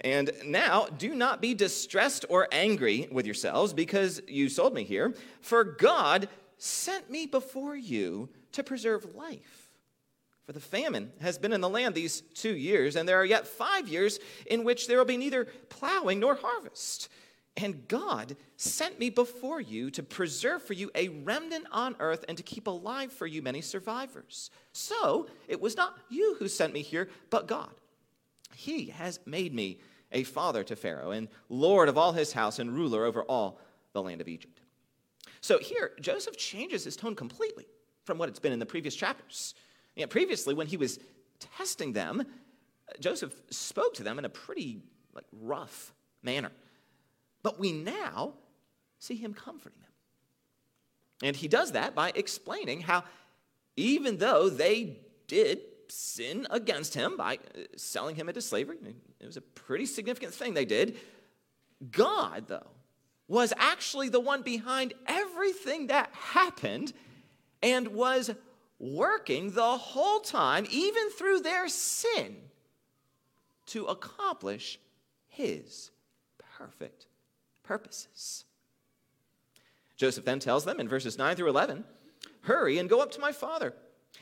And 0.00 0.30
now 0.44 0.86
do 0.86 1.14
not 1.14 1.40
be 1.40 1.54
distressed 1.54 2.24
or 2.28 2.48
angry 2.52 3.08
with 3.10 3.26
yourselves 3.26 3.72
because 3.72 4.20
you 4.28 4.48
sold 4.48 4.74
me 4.74 4.84
here, 4.84 5.14
for 5.40 5.64
God 5.64 6.28
sent 6.58 7.10
me 7.10 7.26
before 7.26 7.76
you 7.76 8.28
to 8.52 8.62
preserve 8.62 9.14
life. 9.14 9.70
For 10.44 10.52
the 10.52 10.60
famine 10.60 11.12
has 11.20 11.38
been 11.38 11.52
in 11.52 11.60
the 11.60 11.68
land 11.68 11.94
these 11.94 12.20
two 12.34 12.54
years, 12.56 12.96
and 12.96 13.08
there 13.08 13.20
are 13.20 13.24
yet 13.24 13.46
five 13.46 13.88
years 13.88 14.18
in 14.46 14.64
which 14.64 14.86
there 14.86 14.98
will 14.98 15.04
be 15.04 15.16
neither 15.16 15.46
plowing 15.68 16.18
nor 16.20 16.34
harvest. 16.34 17.08
And 17.56 17.86
God 17.86 18.36
sent 18.56 18.98
me 18.98 19.10
before 19.10 19.60
you 19.60 19.90
to 19.90 20.02
preserve 20.02 20.62
for 20.62 20.72
you 20.72 20.90
a 20.94 21.08
remnant 21.08 21.66
on 21.70 21.96
earth 22.00 22.24
and 22.26 22.36
to 22.38 22.42
keep 22.42 22.66
alive 22.66 23.12
for 23.12 23.26
you 23.26 23.42
many 23.42 23.60
survivors. 23.60 24.50
So 24.72 25.26
it 25.48 25.60
was 25.60 25.76
not 25.76 25.98
you 26.08 26.36
who 26.38 26.48
sent 26.48 26.72
me 26.72 26.80
here, 26.80 27.10
but 27.28 27.46
God. 27.46 27.72
He 28.54 28.86
has 28.86 29.20
made 29.26 29.54
me 29.54 29.80
a 30.12 30.24
father 30.24 30.64
to 30.64 30.76
Pharaoh 30.76 31.10
and 31.10 31.28
lord 31.48 31.88
of 31.88 31.98
all 31.98 32.12
his 32.12 32.32
house 32.32 32.58
and 32.58 32.70
ruler 32.70 33.04
over 33.04 33.22
all 33.22 33.58
the 33.92 34.02
land 34.02 34.20
of 34.20 34.28
Egypt. 34.28 34.60
So 35.40 35.58
here, 35.58 35.92
Joseph 36.00 36.36
changes 36.36 36.84
his 36.84 36.96
tone 36.96 37.14
completely 37.14 37.66
from 38.04 38.18
what 38.18 38.28
it's 38.28 38.38
been 38.38 38.52
in 38.52 38.58
the 38.58 38.66
previous 38.66 38.94
chapters. 38.94 39.54
You 39.96 40.02
know, 40.02 40.08
previously, 40.08 40.54
when 40.54 40.66
he 40.66 40.76
was 40.76 40.98
testing 41.56 41.92
them, 41.92 42.24
Joseph 43.00 43.34
spoke 43.50 43.94
to 43.94 44.02
them 44.02 44.18
in 44.18 44.24
a 44.24 44.28
pretty 44.28 44.82
like 45.14 45.24
rough 45.32 45.92
manner. 46.22 46.50
But 47.42 47.58
we 47.58 47.72
now 47.72 48.34
see 48.98 49.16
him 49.16 49.34
comforting 49.34 49.80
them. 49.80 49.90
And 51.22 51.36
he 51.36 51.48
does 51.48 51.72
that 51.72 51.94
by 51.94 52.12
explaining 52.14 52.82
how, 52.82 53.04
even 53.76 54.18
though 54.18 54.48
they 54.48 54.98
did 55.26 55.60
sin 55.88 56.46
against 56.50 56.94
him 56.94 57.16
by 57.16 57.34
uh, 57.34 57.60
selling 57.76 58.16
him 58.16 58.28
into 58.28 58.40
slavery, 58.40 58.78
it 59.20 59.26
was 59.26 59.36
a 59.36 59.42
pretty 59.42 59.86
significant 59.86 60.34
thing 60.34 60.54
they 60.54 60.64
did, 60.64 60.96
God, 61.90 62.44
though, 62.48 62.70
was 63.28 63.52
actually 63.56 64.08
the 64.08 64.20
one 64.20 64.42
behind 64.42 64.94
everything 65.06 65.88
that 65.88 66.10
happened 66.12 66.92
and 67.62 67.88
was 67.88 68.30
working 68.78 69.52
the 69.52 69.76
whole 69.76 70.20
time, 70.20 70.66
even 70.70 71.10
through 71.10 71.40
their 71.40 71.68
sin, 71.68 72.36
to 73.66 73.86
accomplish 73.86 74.78
his 75.28 75.90
perfect 76.58 77.06
purposes. 77.72 78.44
Joseph 79.96 80.26
then 80.26 80.38
tells 80.38 80.66
them 80.66 80.78
in 80.78 80.90
verses 80.90 81.16
9 81.16 81.36
through 81.36 81.48
11 81.48 81.84
Hurry 82.42 82.76
and 82.78 82.90
go 82.90 83.00
up 83.00 83.10
to 83.12 83.20
my 83.20 83.32
father 83.32 83.72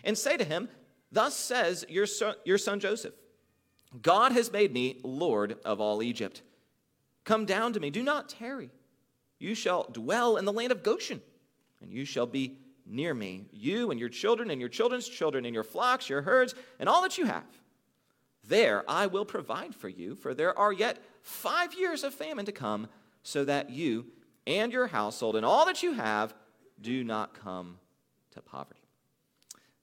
and 0.04 0.16
say 0.16 0.37
to 0.37 0.45
him, 0.45 0.69
Thus 1.11 1.35
says 1.35 1.85
your 1.88 2.07
son, 2.07 2.37
your 2.45 2.59
son 2.59 2.78
Joseph, 2.78 3.14
God 4.00 4.30
has 4.30 4.52
made 4.52 4.73
me 4.73 5.00
Lord 5.02 5.59
of 5.64 5.80
all 5.80 6.00
Egypt. 6.00 6.42
Come 7.25 7.45
down 7.45 7.73
to 7.73 7.80
me, 7.80 7.90
do 7.90 8.04
not 8.04 8.28
tarry. 8.28 8.71
You 9.40 9.57
shall 9.57 9.83
dwell 9.90 10.37
in 10.37 10.45
the 10.45 10.52
land 10.52 10.71
of 10.71 10.85
Goshen, 10.85 11.21
and 11.80 11.92
you 11.92 12.04
shall 12.04 12.26
be 12.26 12.59
near 12.87 13.14
me, 13.14 13.47
you 13.50 13.90
and 13.90 13.99
your 13.99 14.09
children 14.11 14.50
and 14.50 14.61
your 14.61 14.69
children's 14.69 15.09
children, 15.09 15.45
and 15.45 15.54
your 15.54 15.64
flocks, 15.64 16.09
your 16.09 16.23
herds, 16.23 16.54
and 16.78 16.88
all 16.88 17.02
that 17.02 17.19
you 17.19 17.25
have. 17.25 17.50
There 18.45 18.85
I 18.88 19.07
will 19.07 19.25
provide 19.25 19.75
for 19.75 19.88
you, 19.88 20.14
for 20.14 20.35
there 20.35 20.57
are 20.57 20.73
yet 20.73 20.99
five 21.23 21.75
years 21.75 22.04
of 22.04 22.14
famine 22.14 22.47
to 22.47 22.52
come 22.52 22.88
so 23.23 23.45
that 23.45 23.71
you 23.71 24.07
and 24.47 24.73
your 24.73 24.87
household 24.87 25.37
and 25.37 25.45
all 25.45 25.67
that 25.67 25.83
you 25.83 25.93
have 25.93 26.35
do 26.81 27.05
not 27.05 27.35
come 27.35 27.79
to 28.33 28.41
poverty. 28.41 28.81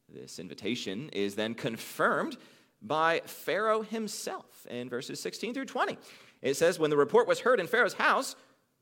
This 0.09 0.39
invitation 0.39 1.09
is 1.09 1.35
then 1.35 1.53
confirmed 1.53 2.37
by 2.81 3.21
Pharaoh 3.25 3.81
himself 3.81 4.65
in 4.69 4.89
verses 4.89 5.19
16 5.19 5.53
through 5.53 5.65
20. 5.65 5.97
It 6.41 6.55
says, 6.55 6.79
When 6.79 6.89
the 6.89 6.97
report 6.97 7.27
was 7.27 7.39
heard 7.39 7.59
in 7.59 7.67
Pharaoh's 7.67 7.93
house, 7.93 8.35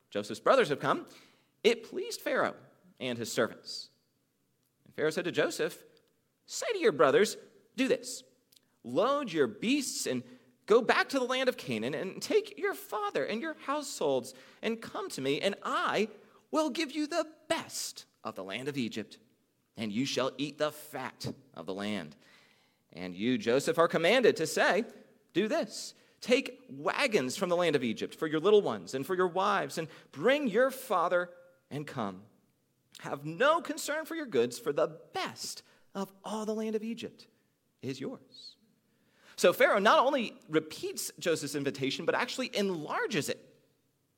Joseph's 0.10 0.40
brothers 0.40 0.70
have 0.70 0.80
come, 0.80 1.06
it 1.64 1.90
pleased 1.90 2.22
Pharaoh 2.22 2.56
and 3.00 3.18
his 3.18 3.32
servants. 3.32 3.90
And 4.86 4.94
Pharaoh 4.94 5.10
said 5.10 5.26
to 5.26 5.32
Joseph, 5.32 5.84
Say 6.46 6.68
to 6.74 6.80
your 6.80 6.92
brothers, 6.92 7.38
do 7.76 7.88
this 7.88 8.24
load 8.84 9.32
your 9.34 9.48
beasts 9.48 10.06
and 10.06 10.24
Go 10.66 10.82
back 10.82 11.10
to 11.10 11.20
the 11.20 11.26
land 11.26 11.50
of 11.50 11.58
Canaan 11.58 11.94
and 11.94 12.22
take 12.22 12.58
your 12.58 12.74
father 12.74 13.24
and 13.24 13.42
your 13.42 13.56
households 13.66 14.34
and 14.62 14.82
come 14.82 15.10
to 15.10 15.22
me, 15.22 15.42
and 15.42 15.56
I 15.64 16.08
will 16.52 16.70
give 16.70 16.92
you 16.92 17.08
the 17.08 17.28
best 17.48 18.06
of 18.24 18.36
the 18.36 18.44
land 18.44 18.68
of 18.68 18.78
Egypt, 18.78 19.18
and 19.78 19.92
you 19.92 20.06
shall 20.06 20.32
eat 20.38 20.58
the 20.58 20.72
fat 20.72 21.34
of 21.54 21.66
the 21.66 21.74
land. 21.74 22.16
And 22.94 23.14
you, 23.14 23.38
Joseph, 23.38 23.78
are 23.78 23.88
commanded 23.88 24.38
to 24.38 24.48
say, 24.48 24.86
Do 25.34 25.48
this 25.48 25.94
Take 26.26 26.60
wagons 26.70 27.38
from 27.38 27.50
the 27.50 27.56
land 27.56 27.76
of 27.76 27.84
Egypt 27.84 28.16
for 28.16 28.26
your 28.26 28.40
little 28.40 28.64
ones 28.64 28.96
and 28.96 29.06
for 29.06 29.14
your 29.14 29.28
wives, 29.28 29.78
and 29.78 29.88
bring 30.12 30.48
your 30.48 30.72
father 30.72 31.30
and 31.70 31.86
come. 31.86 32.22
Have 33.02 33.26
no 33.26 33.62
concern 33.62 34.06
for 34.06 34.16
your 34.16 34.26
goods, 34.26 34.58
for 34.58 34.74
the 34.74 34.98
best 35.14 35.62
of 35.94 36.12
all 36.24 36.48
the 36.48 36.56
land 36.56 36.76
of 36.76 36.84
Egypt 36.84 37.28
is 37.84 38.00
yours. 38.00 38.56
So 39.36 39.52
Pharaoh 39.54 39.80
not 39.80 40.06
only 40.06 40.34
repeats 40.50 41.12
Joseph's 41.20 41.56
invitation, 41.56 42.06
but 42.06 42.16
actually 42.16 42.56
enlarges 42.56 43.30
it, 43.30 43.40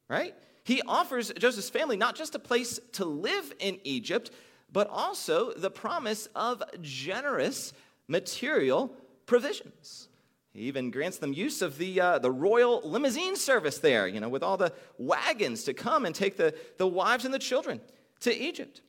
right? 0.09 0.35
He 0.63 0.81
offers 0.83 1.31
Joseph's 1.37 1.69
family 1.69 1.97
not 1.97 2.15
just 2.15 2.35
a 2.35 2.39
place 2.39 2.79
to 2.93 3.05
live 3.05 3.53
in 3.59 3.79
Egypt, 3.83 4.31
but 4.71 4.89
also 4.89 5.53
the 5.53 5.71
promise 5.71 6.27
of 6.35 6.61
generous 6.81 7.73
material 8.07 8.93
provisions. 9.25 10.09
He 10.53 10.63
even 10.63 10.91
grants 10.91 11.19
them 11.19 11.33
use 11.33 11.61
of 11.61 11.77
the, 11.77 12.01
uh, 12.01 12.19
the 12.19 12.31
royal 12.31 12.81
limousine 12.83 13.35
service 13.35 13.77
there, 13.77 14.07
you 14.07 14.19
know, 14.19 14.29
with 14.29 14.43
all 14.43 14.57
the 14.57 14.73
wagons 14.97 15.63
to 15.65 15.73
come 15.73 16.05
and 16.05 16.13
take 16.13 16.35
the, 16.35 16.53
the 16.77 16.87
wives 16.87 17.25
and 17.25 17.33
the 17.33 17.39
children 17.39 17.79
to 18.21 18.35
Egypt. 18.35 18.81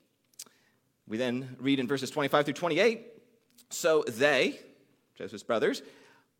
We 1.07 1.17
then 1.17 1.57
read 1.61 1.79
in 1.79 1.87
verses 1.87 2.11
25 2.11 2.47
through 2.47 2.55
28 2.55 3.07
So 3.71 4.03
they, 4.09 4.59
Joseph's 5.15 5.43
brothers, 5.43 5.83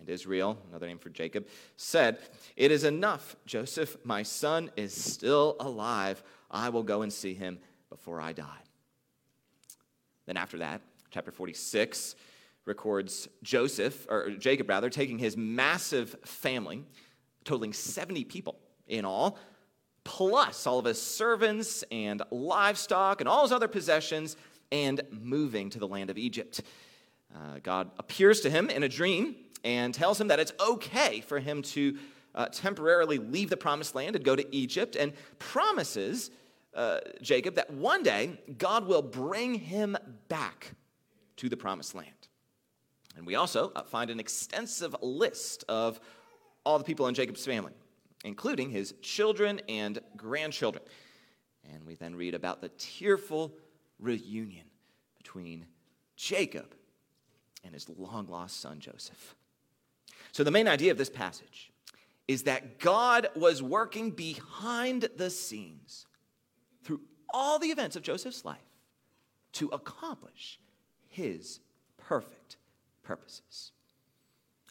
And 0.00 0.08
Israel, 0.08 0.58
another 0.68 0.86
name 0.86 0.98
for 0.98 1.10
Jacob, 1.10 1.46
said, 1.76 2.18
It 2.56 2.70
is 2.70 2.84
enough, 2.84 3.36
Joseph, 3.46 3.96
my 4.04 4.22
son 4.22 4.70
is 4.76 4.94
still 4.94 5.56
alive. 5.60 6.22
I 6.50 6.68
will 6.68 6.82
go 6.82 7.02
and 7.02 7.12
see 7.12 7.34
him 7.34 7.58
before 7.90 8.20
I 8.20 8.32
die. 8.32 8.62
Then 10.26 10.36
after 10.36 10.58
that, 10.58 10.82
chapter 11.10 11.30
46 11.30 12.14
records 12.64 13.28
Joseph, 13.42 14.06
or 14.08 14.30
Jacob 14.30 14.68
rather, 14.68 14.90
taking 14.90 15.18
his 15.18 15.36
massive 15.36 16.14
family, 16.24 16.84
totaling 17.44 17.72
70 17.72 18.24
people 18.24 18.58
in 18.86 19.04
all, 19.04 19.38
plus 20.04 20.66
all 20.66 20.78
of 20.78 20.84
his 20.84 21.00
servants 21.00 21.82
and 21.90 22.22
livestock 22.30 23.20
and 23.20 23.28
all 23.28 23.42
his 23.42 23.52
other 23.52 23.68
possessions, 23.68 24.36
and 24.70 25.00
moving 25.10 25.70
to 25.70 25.78
the 25.78 25.88
land 25.88 26.10
of 26.10 26.18
Egypt. 26.18 26.60
Uh, 27.34 27.58
God 27.62 27.90
appears 27.98 28.40
to 28.42 28.50
him 28.50 28.70
in 28.70 28.82
a 28.82 28.88
dream 28.88 29.36
and 29.64 29.92
tells 29.92 30.20
him 30.20 30.28
that 30.28 30.40
it's 30.40 30.52
okay 30.60 31.20
for 31.20 31.38
him 31.38 31.62
to 31.62 31.98
uh, 32.34 32.46
temporarily 32.46 33.18
leave 33.18 33.50
the 33.50 33.56
promised 33.56 33.94
land 33.94 34.16
and 34.16 34.24
go 34.24 34.36
to 34.36 34.54
Egypt, 34.54 34.96
and 34.96 35.12
promises 35.38 36.30
uh, 36.74 36.98
Jacob 37.20 37.56
that 37.56 37.70
one 37.70 38.02
day 38.02 38.38
God 38.56 38.86
will 38.86 39.02
bring 39.02 39.54
him 39.54 39.96
back 40.28 40.72
to 41.36 41.48
the 41.48 41.56
promised 41.56 41.94
land. 41.94 42.10
And 43.16 43.26
we 43.26 43.34
also 43.34 43.72
uh, 43.74 43.82
find 43.82 44.10
an 44.10 44.20
extensive 44.20 44.94
list 45.02 45.64
of 45.68 45.98
all 46.64 46.78
the 46.78 46.84
people 46.84 47.08
in 47.08 47.14
Jacob's 47.14 47.44
family 47.44 47.72
including 48.24 48.70
his 48.70 48.94
children 49.02 49.60
and 49.68 49.98
grandchildren. 50.16 50.84
And 51.72 51.84
we 51.84 51.94
then 51.94 52.14
read 52.14 52.34
about 52.34 52.60
the 52.60 52.70
tearful 52.70 53.54
reunion 53.98 54.66
between 55.16 55.66
Jacob 56.16 56.74
and 57.68 57.74
his 57.74 57.86
long 57.98 58.26
lost 58.26 58.62
son 58.62 58.80
Joseph. 58.80 59.36
So, 60.32 60.42
the 60.42 60.50
main 60.50 60.66
idea 60.66 60.90
of 60.90 60.96
this 60.96 61.10
passage 61.10 61.70
is 62.26 62.44
that 62.44 62.78
God 62.78 63.28
was 63.36 63.62
working 63.62 64.10
behind 64.10 65.08
the 65.16 65.28
scenes 65.28 66.06
through 66.82 67.02
all 67.28 67.58
the 67.58 67.68
events 67.68 67.94
of 67.94 68.02
Joseph's 68.02 68.44
life 68.44 68.58
to 69.52 69.68
accomplish 69.68 70.58
his 71.08 71.60
perfect 71.98 72.56
purposes. 73.02 73.72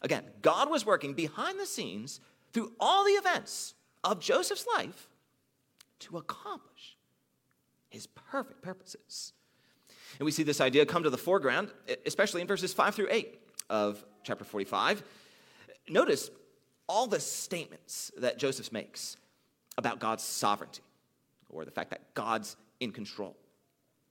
Again, 0.02 0.24
God 0.42 0.68
was 0.68 0.84
working 0.84 1.14
behind 1.14 1.60
the 1.60 1.66
scenes 1.66 2.20
through 2.52 2.72
all 2.80 3.04
the 3.04 3.12
events 3.12 3.74
of 4.02 4.20
Joseph's 4.20 4.66
life 4.74 5.08
to 6.00 6.18
accomplish 6.18 6.96
his 7.88 8.08
perfect 8.08 8.62
purposes. 8.62 9.32
And 10.18 10.24
we 10.24 10.30
see 10.30 10.42
this 10.42 10.60
idea 10.60 10.86
come 10.86 11.02
to 11.02 11.10
the 11.10 11.18
foreground, 11.18 11.70
especially 12.06 12.40
in 12.40 12.46
verses 12.46 12.72
5 12.72 12.94
through 12.94 13.08
8 13.10 13.38
of 13.70 14.04
chapter 14.22 14.44
45. 14.44 15.02
Notice 15.88 16.30
all 16.88 17.06
the 17.06 17.20
statements 17.20 18.10
that 18.18 18.38
Joseph 18.38 18.72
makes 18.72 19.16
about 19.76 20.00
God's 20.00 20.24
sovereignty 20.24 20.82
or 21.48 21.64
the 21.64 21.70
fact 21.70 21.90
that 21.90 22.14
God's 22.14 22.56
in 22.80 22.92
control. 22.92 23.36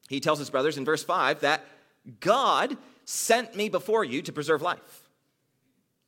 He 0.09 0.19
tells 0.19 0.39
his 0.39 0.49
brothers 0.49 0.77
in 0.77 0.85
verse 0.85 1.03
5 1.03 1.41
that 1.41 1.65
God 2.19 2.77
sent 3.05 3.55
me 3.55 3.69
before 3.69 4.03
you 4.03 4.21
to 4.21 4.31
preserve 4.31 4.61
life. 4.61 5.09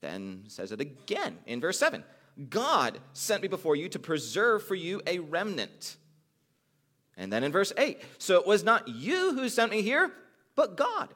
Then 0.02 0.44
says 0.48 0.72
it 0.72 0.80
again 0.80 1.38
in 1.46 1.60
verse 1.60 1.78
7 1.78 2.04
God 2.50 3.00
sent 3.12 3.42
me 3.42 3.50
before 3.50 3.76
you 3.76 3.90
to 3.90 4.00
preserve 4.00 4.64
for 4.64 4.76
you 4.76 5.02
a 5.06 5.20
remnant. 5.20 5.98
And 7.20 7.32
then 7.32 7.44
in 7.44 7.52
verse 7.52 7.74
8, 7.78 8.02
so 8.18 8.40
it 8.40 8.48
was 8.48 8.64
not 8.64 8.88
you 8.88 9.36
who 9.36 9.50
sent 9.50 9.72
me 9.72 9.82
here, 9.82 10.10
but 10.56 10.78
God. 10.78 11.10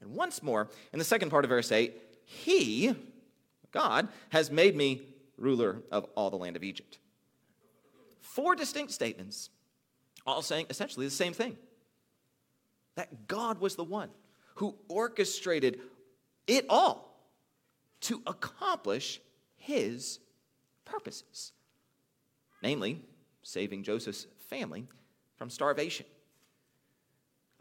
And 0.00 0.14
once 0.14 0.42
more, 0.44 0.70
in 0.92 1.00
the 1.00 1.04
second 1.04 1.30
part 1.30 1.44
of 1.44 1.48
verse 1.48 1.72
8, 1.72 1.92
He, 2.24 2.94
God, 3.72 4.06
has 4.30 4.50
made 4.50 4.76
me 4.76 5.02
ruler 5.36 5.82
of 5.90 6.06
all 6.14 6.30
the 6.30 6.36
land 6.36 6.54
of 6.54 6.62
Egypt. 6.62 6.98
Four 8.20 8.54
distinct 8.54 8.92
statements, 8.92 9.50
all 10.24 10.40
saying 10.40 10.66
essentially 10.70 11.04
the 11.04 11.10
same 11.10 11.32
thing 11.32 11.56
that 12.94 13.26
God 13.26 13.60
was 13.60 13.74
the 13.74 13.84
one 13.84 14.10
who 14.56 14.76
orchestrated 14.88 15.80
it 16.46 16.64
all 16.68 17.26
to 18.02 18.22
accomplish 18.26 19.20
his 19.56 20.20
purposes, 20.84 21.52
namely, 22.62 23.00
saving 23.42 23.82
Joseph's 23.82 24.26
family 24.48 24.86
from 25.36 25.50
starvation. 25.50 26.06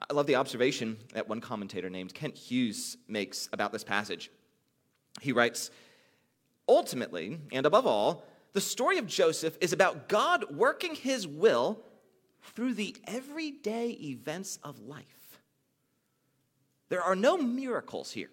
I 0.10 0.14
love 0.14 0.26
the 0.26 0.36
observation 0.36 0.98
that 1.14 1.30
one 1.30 1.42
commentator 1.42 1.90
named 1.90 2.14
Kent 2.14 2.38
Hughes 2.38 2.98
makes 3.08 3.50
about 3.54 3.72
this 3.72 3.84
passage. 3.84 4.32
He 5.20 5.32
writes 5.32 5.70
Ultimately, 6.68 7.40
and 7.52 7.66
above 7.66 7.86
all, 7.86 8.26
the 8.54 8.62
story 8.62 8.98
of 8.98 9.08
Joseph 9.08 9.58
is 9.62 9.74
about 9.74 10.08
God 10.08 10.56
working 10.56 10.96
his 10.96 11.28
will 11.28 11.80
through 12.42 12.74
the 12.74 12.96
everyday 13.06 13.90
events 13.90 14.60
of 14.64 14.80
life. 14.80 15.40
There 16.90 17.02
are 17.02 17.16
no 17.16 17.38
miracles 17.38 18.12
here. 18.12 18.32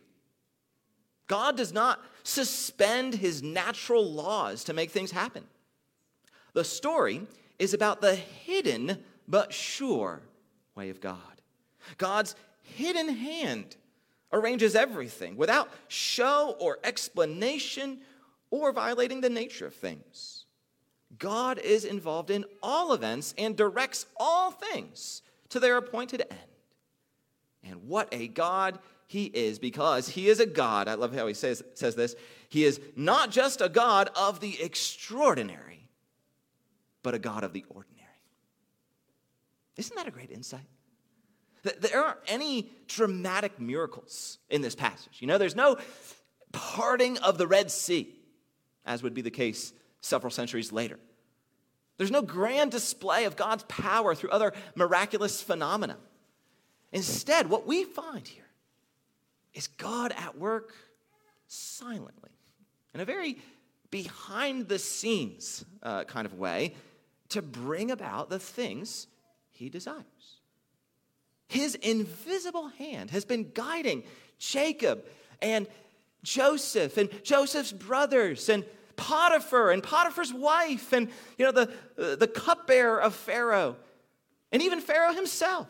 God 1.26 1.56
does 1.56 1.72
not 1.72 2.02
suspend 2.22 3.14
his 3.14 3.42
natural 3.42 4.10
laws 4.10 4.64
to 4.64 4.72
make 4.72 4.90
things 4.90 5.10
happen. 5.10 5.44
The 6.58 6.64
story 6.64 7.24
is 7.60 7.72
about 7.72 8.00
the 8.00 8.16
hidden 8.16 8.98
but 9.28 9.52
sure 9.52 10.22
way 10.74 10.90
of 10.90 11.00
God. 11.00 11.14
God's 11.98 12.34
hidden 12.62 13.08
hand 13.10 13.76
arranges 14.32 14.74
everything 14.74 15.36
without 15.36 15.70
show 15.86 16.56
or 16.58 16.80
explanation 16.82 18.00
or 18.50 18.72
violating 18.72 19.20
the 19.20 19.30
nature 19.30 19.66
of 19.66 19.74
things. 19.76 20.46
God 21.16 21.60
is 21.60 21.84
involved 21.84 22.28
in 22.28 22.44
all 22.60 22.92
events 22.92 23.34
and 23.38 23.56
directs 23.56 24.06
all 24.16 24.50
things 24.50 25.22
to 25.50 25.60
their 25.60 25.76
appointed 25.76 26.22
end. 26.28 26.40
And 27.62 27.86
what 27.86 28.08
a 28.10 28.26
God 28.26 28.80
he 29.06 29.26
is 29.26 29.60
because 29.60 30.08
he 30.08 30.28
is 30.28 30.40
a 30.40 30.46
God. 30.46 30.88
I 30.88 30.94
love 30.94 31.14
how 31.14 31.28
he 31.28 31.34
says, 31.34 31.62
says 31.74 31.94
this. 31.94 32.16
He 32.48 32.64
is 32.64 32.80
not 32.96 33.30
just 33.30 33.60
a 33.60 33.68
God 33.68 34.10
of 34.16 34.40
the 34.40 34.60
extraordinary, 34.60 35.77
but 37.02 37.14
a 37.14 37.18
God 37.18 37.44
of 37.44 37.52
the 37.52 37.64
ordinary. 37.68 38.06
Isn't 39.76 39.96
that 39.96 40.08
a 40.08 40.10
great 40.10 40.30
insight? 40.30 40.66
There 41.62 42.02
aren't 42.02 42.18
any 42.26 42.70
dramatic 42.86 43.60
miracles 43.60 44.38
in 44.48 44.62
this 44.62 44.74
passage. 44.74 45.18
You 45.20 45.26
know, 45.26 45.38
there's 45.38 45.56
no 45.56 45.76
parting 46.52 47.18
of 47.18 47.36
the 47.36 47.46
Red 47.46 47.70
Sea, 47.70 48.08
as 48.86 49.02
would 49.02 49.14
be 49.14 49.22
the 49.22 49.30
case 49.30 49.72
several 50.00 50.30
centuries 50.30 50.72
later. 50.72 50.98
There's 51.96 52.10
no 52.12 52.22
grand 52.22 52.70
display 52.70 53.24
of 53.24 53.36
God's 53.36 53.64
power 53.64 54.14
through 54.14 54.30
other 54.30 54.52
miraculous 54.76 55.42
phenomena. 55.42 55.96
Instead, 56.92 57.50
what 57.50 57.66
we 57.66 57.84
find 57.84 58.26
here 58.26 58.46
is 59.52 59.66
God 59.66 60.12
at 60.16 60.38
work 60.38 60.74
silently, 61.48 62.30
in 62.94 63.00
a 63.00 63.04
very 63.04 63.38
behind 63.90 64.68
the 64.68 64.78
scenes 64.78 65.64
uh, 65.82 66.04
kind 66.04 66.24
of 66.24 66.34
way, 66.34 66.74
to 67.30 67.42
bring 67.42 67.90
about 67.90 68.30
the 68.30 68.38
things 68.38 69.06
he 69.50 69.68
desires. 69.68 70.04
His 71.48 71.74
invisible 71.76 72.68
hand 72.68 73.10
has 73.10 73.24
been 73.24 73.50
guiding 73.54 74.04
Jacob 74.38 75.04
and 75.40 75.66
Joseph 76.22 76.96
and 76.96 77.08
Joseph's 77.22 77.72
brothers 77.72 78.48
and 78.48 78.64
Potiphar 78.96 79.70
and 79.70 79.82
Potiphar's 79.82 80.32
wife 80.32 80.92
and 80.92 81.08
you 81.38 81.44
know 81.44 81.52
the, 81.52 82.16
the 82.16 82.26
cupbearer 82.26 83.00
of 83.00 83.14
Pharaoh 83.14 83.76
and 84.50 84.62
even 84.62 84.80
Pharaoh 84.80 85.12
himself, 85.12 85.68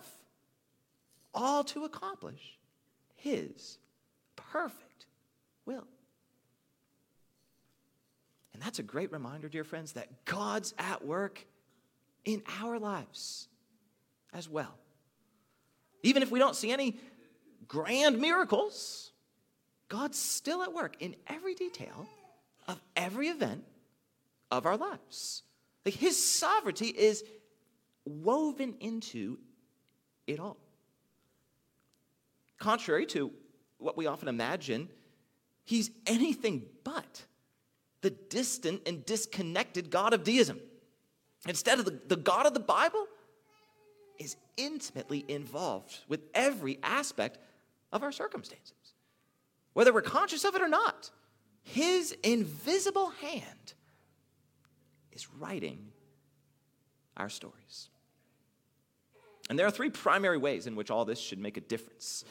all 1.35 1.65
to 1.65 1.85
accomplish 1.85 2.59
his 3.17 3.79
perfect 4.37 5.07
will. 5.67 5.87
And 8.59 8.67
that's 8.67 8.81
a 8.81 8.83
great 8.83 9.13
reminder, 9.13 9.49
dear 9.49 9.63
friends, 9.63 9.93
that 9.93 10.25
God's 10.25 10.75
at 10.81 11.07
work 11.07 11.47
in 12.25 12.43
our 12.61 12.81
lives 12.81 13.47
as 14.33 14.49
well. 14.49 14.75
Even 16.03 16.25
if 16.25 16.33
we 16.33 16.41
don't 16.41 16.57
see 16.57 16.73
any 16.73 16.99
grand 17.69 18.21
miracles, 18.21 19.13
God's 19.89 20.19
still 20.19 20.61
at 20.65 20.75
work 20.75 20.97
in 20.99 21.15
every 21.29 21.55
detail 21.55 22.09
of 22.67 22.83
every 22.97 23.29
event 23.29 23.63
of 24.51 24.67
our 24.67 24.77
lives. 24.77 25.45
Like 25.87 25.95
his 25.95 26.21
sovereignty 26.21 26.89
is 26.89 27.23
woven 28.05 28.75
into 28.81 29.39
it 30.27 30.41
all. 30.41 30.57
Contrary 32.59 33.07
to 33.07 33.31
what 33.79 33.97
we 33.97 34.09
often 34.09 34.27
imagine, 34.27 34.89
he's 35.65 35.93
anything 36.09 36.65
but 36.83 37.23
the 38.01 38.11
distant 38.11 38.83
and 38.87 39.05
disconnected 39.05 39.91
God 39.91 40.15
of 40.15 40.25
deism. 40.25 40.61
Instead 41.47 41.79
of 41.79 41.85
the, 41.85 42.01
the 42.07 42.17
God 42.17 42.47
of 42.47 42.55
the 42.55 42.61
Bible 42.61 43.07
is 44.19 44.37
intimately 44.57 45.25
involved 45.29 45.99
with 46.09 46.21
every 46.35 46.79
aspect 46.83 47.39
of 47.93 48.03
our 48.03 48.13
circumstances, 48.13 48.95
whether 49.73 49.93
we're 49.93 50.03
conscious 50.03 50.45
of 50.45 50.55
it 50.55 50.63
or 50.63 50.69
not. 50.69 51.11
His 51.63 52.13
invisible 52.23 53.11
hand 53.11 53.75
is 55.13 55.29
writing 55.35 55.93
our 57.17 57.29
stories. 57.29 57.89
And 59.51 59.59
there 59.59 59.67
are 59.67 59.71
three 59.71 59.91
primary 59.91 60.39
ways 60.39 60.67
in 60.67 60.77
which 60.77 60.91
all 60.91 61.05
this 61.05 61.19
should 61.19 61.39
make 61.39 61.57
a 61.57 61.61
difference 61.61 62.25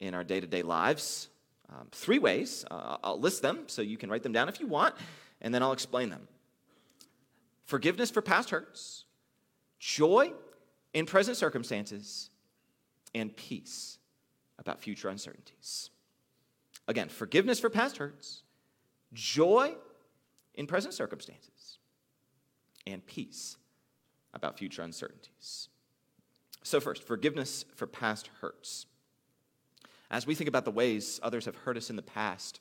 in 0.00 0.14
our 0.14 0.24
day 0.24 0.40
to 0.40 0.46
day 0.46 0.62
lives. 0.62 1.28
Um, 1.70 1.88
three 1.92 2.18
ways. 2.18 2.64
Uh, 2.70 2.96
I'll 3.04 3.20
list 3.20 3.42
them 3.42 3.64
so 3.66 3.82
you 3.82 3.98
can 3.98 4.10
write 4.10 4.22
them 4.22 4.32
down 4.32 4.48
if 4.48 4.60
you 4.60 4.66
want, 4.66 4.94
and 5.40 5.54
then 5.54 5.62
I'll 5.62 5.72
explain 5.72 6.10
them 6.10 6.26
forgiveness 7.64 8.10
for 8.10 8.22
past 8.22 8.50
hurts, 8.50 9.04
joy 9.78 10.32
in 10.94 11.04
present 11.04 11.36
circumstances, 11.36 12.30
and 13.14 13.36
peace 13.36 13.98
about 14.58 14.80
future 14.80 15.08
uncertainties. 15.08 15.90
Again, 16.86 17.10
forgiveness 17.10 17.60
for 17.60 17.68
past 17.68 17.98
hurts, 17.98 18.42
joy 19.12 19.74
in 20.54 20.66
present 20.66 20.94
circumstances, 20.94 21.78
and 22.86 23.04
peace 23.06 23.58
about 24.32 24.58
future 24.58 24.82
uncertainties. 24.82 25.68
So, 26.62 26.80
first, 26.80 27.02
forgiveness 27.02 27.64
for 27.74 27.86
past 27.86 28.30
hurts. 28.40 28.86
As 30.10 30.26
we 30.26 30.34
think 30.34 30.48
about 30.48 30.64
the 30.64 30.70
ways 30.70 31.20
others 31.22 31.44
have 31.44 31.56
hurt 31.56 31.76
us 31.76 31.90
in 31.90 31.96
the 31.96 32.02
past, 32.02 32.60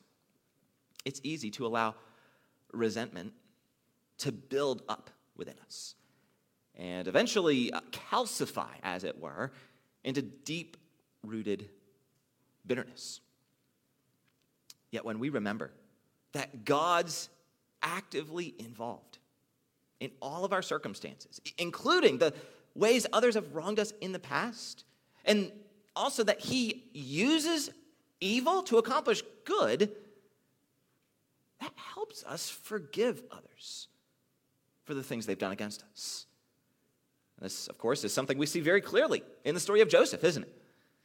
it's 1.06 1.22
easy 1.24 1.50
to 1.52 1.66
allow 1.66 1.96
resentment 2.74 3.34
to 4.20 4.32
build 4.32 4.82
up 4.90 5.10
within 5.36 5.56
us 5.66 5.96
and 6.76 7.08
eventually 7.08 7.72
uh, 7.72 7.82
calcify, 7.92 8.70
as 8.84 9.04
it 9.04 9.20
were, 9.20 9.52
into 10.04 10.22
deep 10.22 10.78
rooted 11.24 11.70
bitterness. 12.66 13.20
Yet 14.92 15.04
when 15.04 15.20
we 15.20 15.30
remember 15.30 15.72
that 16.34 16.66
God's 16.66 17.30
actively 17.82 18.54
involved 18.60 19.18
in 20.00 20.12
all 20.22 20.46
of 20.46 20.54
our 20.54 20.62
circumstances, 20.62 21.42
including 21.58 22.20
the 22.20 22.34
ways 22.76 23.08
others 23.12 23.36
have 23.36 23.56
wronged 23.56 23.80
us 23.80 23.92
in 24.02 24.12
the 24.12 24.20
past, 24.20 24.84
and 25.26 25.52
also 25.98 26.24
that 26.24 26.40
He 26.40 26.86
uses 26.94 27.70
evil 28.20 28.64
to 28.64 28.78
accomplish 28.78 29.22
good, 29.46 29.92
that 31.60 31.74
helps 31.94 32.24
us 32.26 32.50
forgive 32.50 33.24
others 33.32 33.88
for 34.84 34.94
the 34.94 35.04
things 35.04 35.26
they've 35.26 35.38
done 35.38 35.52
against 35.52 35.84
us. 35.92 36.26
And 37.38 37.46
this, 37.46 37.68
of 37.68 37.78
course, 37.78 38.04
is 38.04 38.14
something 38.14 38.38
we 38.38 38.46
see 38.46 38.62
very 38.62 38.82
clearly 38.82 39.24
in 39.44 39.54
the 39.54 39.60
story 39.60 39.82
of 39.82 39.90
Joseph, 39.90 40.24
isn't 40.24 40.44
it? 40.44 40.62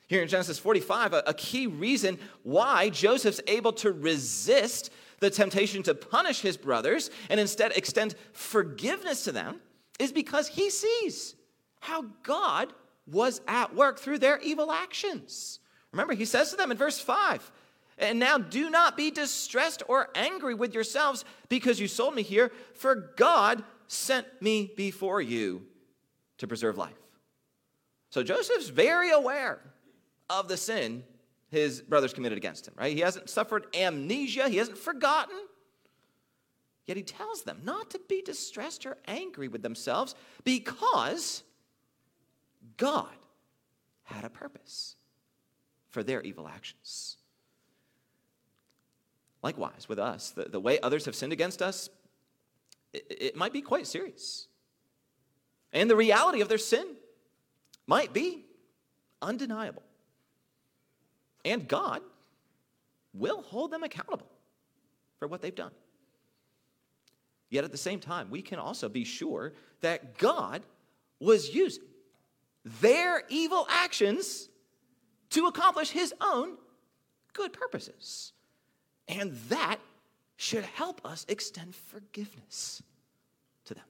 Here 0.09 0.23
in 0.23 0.29
Genesis 0.29 0.59
45, 0.59 1.15
a, 1.15 1.23
a 1.27 1.35
key 1.35 1.67
reason 1.67 2.19
why 2.43 2.91
Joseph's 2.91 3.41
able 3.47 3.73
to 3.75 3.93
resist 3.93 4.91
the 5.21 5.31
temptation 5.31 5.83
to 5.85 5.95
punish 5.95 6.41
his 6.41 6.57
brothers 6.57 7.11
and 7.31 7.39
instead 7.39 7.73
extend 7.73 8.15
forgiveness 8.33 9.25
to 9.25 9.33
them 9.33 9.61
is 9.99 10.13
because 10.13 10.49
he 10.49 10.69
sees 10.69 11.35
how 11.81 12.07
God 12.23 12.73
was 13.07 13.41
at 13.49 13.75
work 13.75 13.99
through 13.99 14.19
their 14.19 14.39
evil 14.41 14.73
actions. 14.73 15.59
Remember, 15.93 16.15
he 16.15 16.25
says 16.25 16.51
to 16.51 16.57
them 16.57 16.71
in 16.71 16.77
verse 16.77 17.01
5 17.01 17.51
and 17.99 18.19
now 18.19 18.39
do 18.39 18.71
not 18.71 18.97
be 18.97 19.11
distressed 19.11 19.83
or 19.89 20.09
angry 20.15 20.55
with 20.55 20.75
yourselves 20.75 21.25
because 21.49 21.79
you 21.79 21.89
sold 21.89 22.15
me 22.15 22.23
here, 22.23 22.51
for 22.75 23.13
God 23.17 23.63
sent 23.87 24.27
me 24.41 24.73
before 24.77 25.21
you 25.21 25.63
to 26.39 26.47
preserve 26.47 26.79
life. 26.79 26.97
So 28.11 28.23
Joseph's 28.23 28.69
very 28.69 29.11
aware 29.11 29.61
of 30.29 30.49
the 30.49 30.57
sin 30.57 31.05
his 31.51 31.83
brothers 31.83 32.15
committed 32.15 32.39
against 32.39 32.67
him, 32.67 32.75
right? 32.79 32.95
He 32.95 33.01
hasn't 33.01 33.29
suffered 33.29 33.67
amnesia, 33.75 34.49
he 34.49 34.57
hasn't 34.57 34.79
forgotten. 34.79 35.37
Yet 36.87 36.97
he 36.97 37.03
tells 37.03 37.43
them 37.43 37.61
not 37.63 37.91
to 37.91 38.01
be 38.09 38.23
distressed 38.23 38.87
or 38.87 38.97
angry 39.07 39.49
with 39.49 39.63
themselves 39.63 40.15
because 40.45 41.43
God 42.77 43.09
had 44.05 44.25
a 44.25 44.31
purpose 44.31 44.97
for 45.91 46.03
their 46.03 46.23
evil 46.23 46.49
actions. 46.49 47.17
Likewise, 49.43 49.89
with 49.89 49.99
us, 49.99 50.31
the, 50.31 50.45
the 50.45 50.61
way 50.61 50.79
others 50.81 51.05
have 51.05 51.15
sinned 51.15 51.33
against 51.33 51.63
us, 51.63 51.89
it, 52.93 53.05
it 53.09 53.37
might 53.37 53.53
be 53.53 53.61
quite 53.61 53.87
serious. 53.87 54.47
And 55.73 55.91
the 55.91 55.97
reality 55.97 56.41
of 56.41 56.49
their 56.49 56.59
sin 56.59 56.87
might 57.87 58.13
be 58.13 58.45
undeniable. 59.21 59.83
And 61.45 61.67
God 61.67 62.03
will 63.13 63.43
hold 63.43 63.71
them 63.71 63.83
accountable 63.83 64.31
for 65.19 65.27
what 65.27 65.43
they've 65.43 65.55
done. 65.55 65.73
Yet 67.51 67.65
at 67.65 67.73
the 67.73 67.79
same 67.79 68.01
time, 68.01 68.31
we 68.31 68.43
can 68.43 68.59
also 68.59 68.89
be 68.89 69.05
sure 69.05 69.53
that 69.81 70.17
God 70.19 70.63
was 71.21 71.55
using 71.55 71.85
their 72.65 73.25
evil 73.29 73.67
actions 73.69 74.49
to 75.31 75.47
accomplish 75.47 75.91
his 75.91 76.15
own 76.21 76.57
good 77.33 77.53
purposes. 77.53 78.33
And 79.09 79.33
that 79.49 79.79
should 80.37 80.65
help 80.65 81.01
us 81.05 81.25
extend 81.29 81.75
forgiveness 81.75 82.83
to 83.65 83.75
them. 83.75 83.85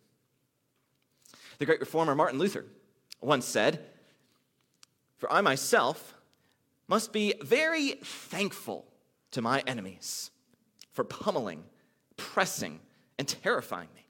The 1.59 1.67
great 1.67 1.81
reformer 1.81 2.15
Martin 2.15 2.39
Luther 2.39 2.67
once 3.21 3.45
said, 3.45 3.85
For 5.17 5.33
I 5.33 5.41
myself 5.41 6.15
must 6.89 7.13
be 7.13 7.35
very 7.41 7.93
thankful 8.03 8.85
to 9.31 9.41
my 9.41 9.63
enemies 9.67 10.31
for 10.93 11.05
pummeling, 11.05 11.65
pressing, 12.17 12.81
and 13.19 13.27
terrifying 13.27 13.89
me. 13.95 14.07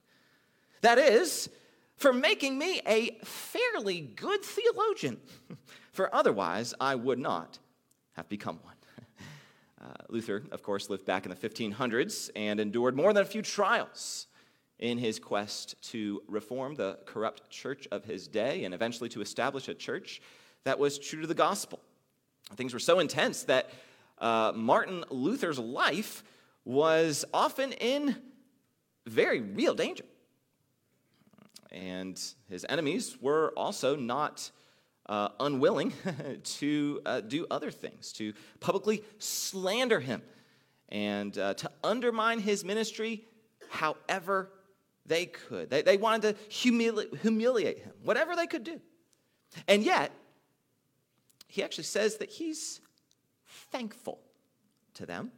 That 0.80 0.98
is, 0.98 1.48
for 2.02 2.12
making 2.12 2.58
me 2.58 2.82
a 2.84 3.16
fairly 3.24 4.00
good 4.00 4.42
theologian, 4.42 5.18
for 5.92 6.12
otherwise 6.12 6.74
I 6.80 6.96
would 6.96 7.20
not 7.20 7.58
have 8.12 8.28
become 8.28 8.58
one. 8.62 8.74
Uh, 9.80 9.94
Luther, 10.10 10.44
of 10.52 10.62
course, 10.62 10.88
lived 10.88 11.04
back 11.04 11.26
in 11.26 11.30
the 11.30 11.36
1500s 11.36 12.30
and 12.36 12.60
endured 12.60 12.94
more 12.94 13.12
than 13.12 13.24
a 13.24 13.26
few 13.26 13.42
trials 13.42 14.28
in 14.78 14.96
his 14.96 15.18
quest 15.18 15.74
to 15.82 16.22
reform 16.28 16.76
the 16.76 17.00
corrupt 17.04 17.50
church 17.50 17.88
of 17.90 18.04
his 18.04 18.28
day 18.28 18.62
and 18.62 18.74
eventually 18.74 19.08
to 19.08 19.20
establish 19.20 19.66
a 19.66 19.74
church 19.74 20.22
that 20.62 20.78
was 20.78 21.00
true 21.00 21.22
to 21.22 21.26
the 21.26 21.34
gospel. 21.34 21.80
Things 22.54 22.72
were 22.72 22.78
so 22.78 23.00
intense 23.00 23.42
that 23.44 23.70
uh, 24.18 24.52
Martin 24.54 25.04
Luther's 25.10 25.58
life 25.58 26.22
was 26.64 27.24
often 27.34 27.72
in 27.72 28.14
very 29.04 29.40
real 29.40 29.74
danger. 29.74 30.04
And 31.72 32.20
his 32.48 32.66
enemies 32.68 33.16
were 33.20 33.52
also 33.56 33.96
not 33.96 34.50
uh, 35.06 35.30
unwilling 35.40 35.92
to 36.44 37.00
uh, 37.04 37.20
do 37.20 37.46
other 37.50 37.70
things, 37.70 38.12
to 38.12 38.34
publicly 38.60 39.02
slander 39.18 39.98
him 39.98 40.22
and 40.90 41.36
uh, 41.38 41.54
to 41.54 41.70
undermine 41.82 42.38
his 42.38 42.64
ministry 42.64 43.24
however 43.70 44.52
they 45.06 45.26
could. 45.26 45.70
They, 45.70 45.82
they 45.82 45.96
wanted 45.96 46.36
to 46.36 46.44
humili- 46.50 47.16
humiliate 47.18 47.78
him, 47.78 47.92
whatever 48.04 48.36
they 48.36 48.46
could 48.46 48.64
do. 48.64 48.80
And 49.66 49.82
yet, 49.82 50.12
he 51.48 51.62
actually 51.62 51.84
says 51.84 52.18
that 52.18 52.30
he's 52.30 52.80
thankful 53.70 54.20
to 54.94 55.06
them 55.06 55.32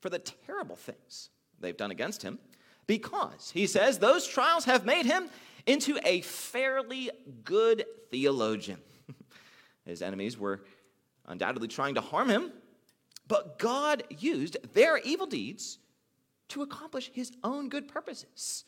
for 0.00 0.10
the 0.10 0.18
terrible 0.18 0.76
things 0.76 1.30
they've 1.60 1.76
done 1.76 1.90
against 1.90 2.22
him 2.22 2.38
because 2.88 3.52
he 3.52 3.68
says 3.68 3.98
those 3.98 4.26
trials 4.26 4.64
have 4.64 4.84
made 4.84 5.06
him 5.06 5.30
into 5.66 5.96
a 6.04 6.22
fairly 6.22 7.10
good 7.44 7.84
theologian. 8.10 8.80
His 9.84 10.02
enemies 10.02 10.36
were 10.36 10.62
undoubtedly 11.26 11.68
trying 11.68 11.94
to 11.94 12.00
harm 12.00 12.30
him, 12.30 12.50
but 13.28 13.58
God 13.58 14.02
used 14.08 14.56
their 14.72 14.96
evil 14.98 15.26
deeds 15.26 15.78
to 16.48 16.62
accomplish 16.62 17.10
his 17.12 17.30
own 17.44 17.68
good 17.68 17.86
purposes 17.86 18.64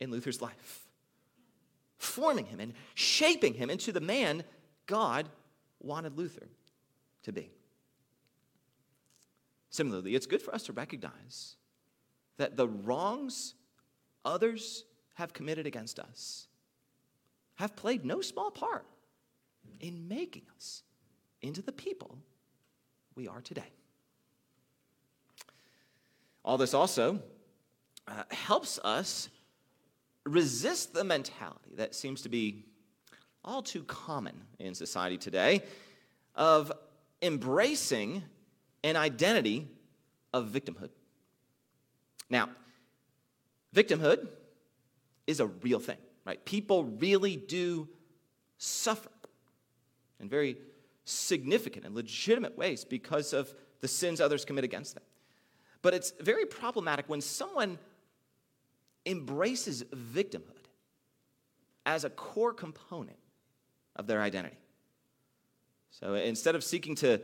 in 0.00 0.10
Luther's 0.10 0.42
life, 0.42 0.88
forming 1.96 2.46
him 2.46 2.58
and 2.58 2.72
shaping 2.94 3.54
him 3.54 3.70
into 3.70 3.92
the 3.92 4.00
man 4.00 4.42
God 4.86 5.28
wanted 5.78 6.18
Luther 6.18 6.48
to 7.22 7.32
be. 7.32 7.52
Similarly, 9.70 10.16
it's 10.16 10.26
good 10.26 10.42
for 10.42 10.52
us 10.52 10.64
to 10.64 10.72
recognize 10.72 11.54
that 12.38 12.56
the 12.56 12.68
wrongs 12.68 13.54
others 14.24 14.84
have 15.14 15.32
committed 15.32 15.66
against 15.66 15.98
us 15.98 16.46
have 17.56 17.76
played 17.76 18.04
no 18.04 18.20
small 18.20 18.50
part 18.50 18.86
in 19.80 20.08
making 20.08 20.42
us 20.56 20.82
into 21.42 21.62
the 21.62 21.72
people 21.72 22.18
we 23.14 23.28
are 23.28 23.40
today. 23.40 23.72
All 26.44 26.58
this 26.58 26.74
also 26.74 27.20
uh, 28.08 28.24
helps 28.30 28.78
us 28.82 29.28
resist 30.24 30.92
the 30.94 31.04
mentality 31.04 31.70
that 31.76 31.94
seems 31.94 32.22
to 32.22 32.28
be 32.28 32.64
all 33.44 33.62
too 33.62 33.82
common 33.84 34.34
in 34.58 34.74
society 34.74 35.18
today 35.18 35.62
of 36.34 36.72
embracing 37.20 38.22
an 38.84 38.96
identity 38.96 39.68
of 40.32 40.48
victimhood. 40.48 40.90
Now, 42.32 42.48
victimhood 43.76 44.26
is 45.26 45.38
a 45.38 45.46
real 45.46 45.78
thing, 45.78 45.98
right? 46.24 46.42
People 46.46 46.84
really 46.84 47.36
do 47.36 47.90
suffer 48.56 49.10
in 50.18 50.30
very 50.30 50.56
significant 51.04 51.84
and 51.84 51.94
legitimate 51.94 52.56
ways 52.56 52.86
because 52.86 53.34
of 53.34 53.52
the 53.82 53.88
sins 53.88 54.18
others 54.18 54.46
commit 54.46 54.64
against 54.64 54.94
them. 54.94 55.04
But 55.82 55.92
it's 55.92 56.12
very 56.20 56.46
problematic 56.46 57.06
when 57.06 57.20
someone 57.20 57.78
embraces 59.04 59.84
victimhood 59.84 60.68
as 61.84 62.04
a 62.04 62.10
core 62.10 62.54
component 62.54 63.18
of 63.94 64.06
their 64.06 64.22
identity. 64.22 64.56
So 65.90 66.14
instead 66.14 66.54
of 66.54 66.64
seeking 66.64 66.94
to 66.96 67.20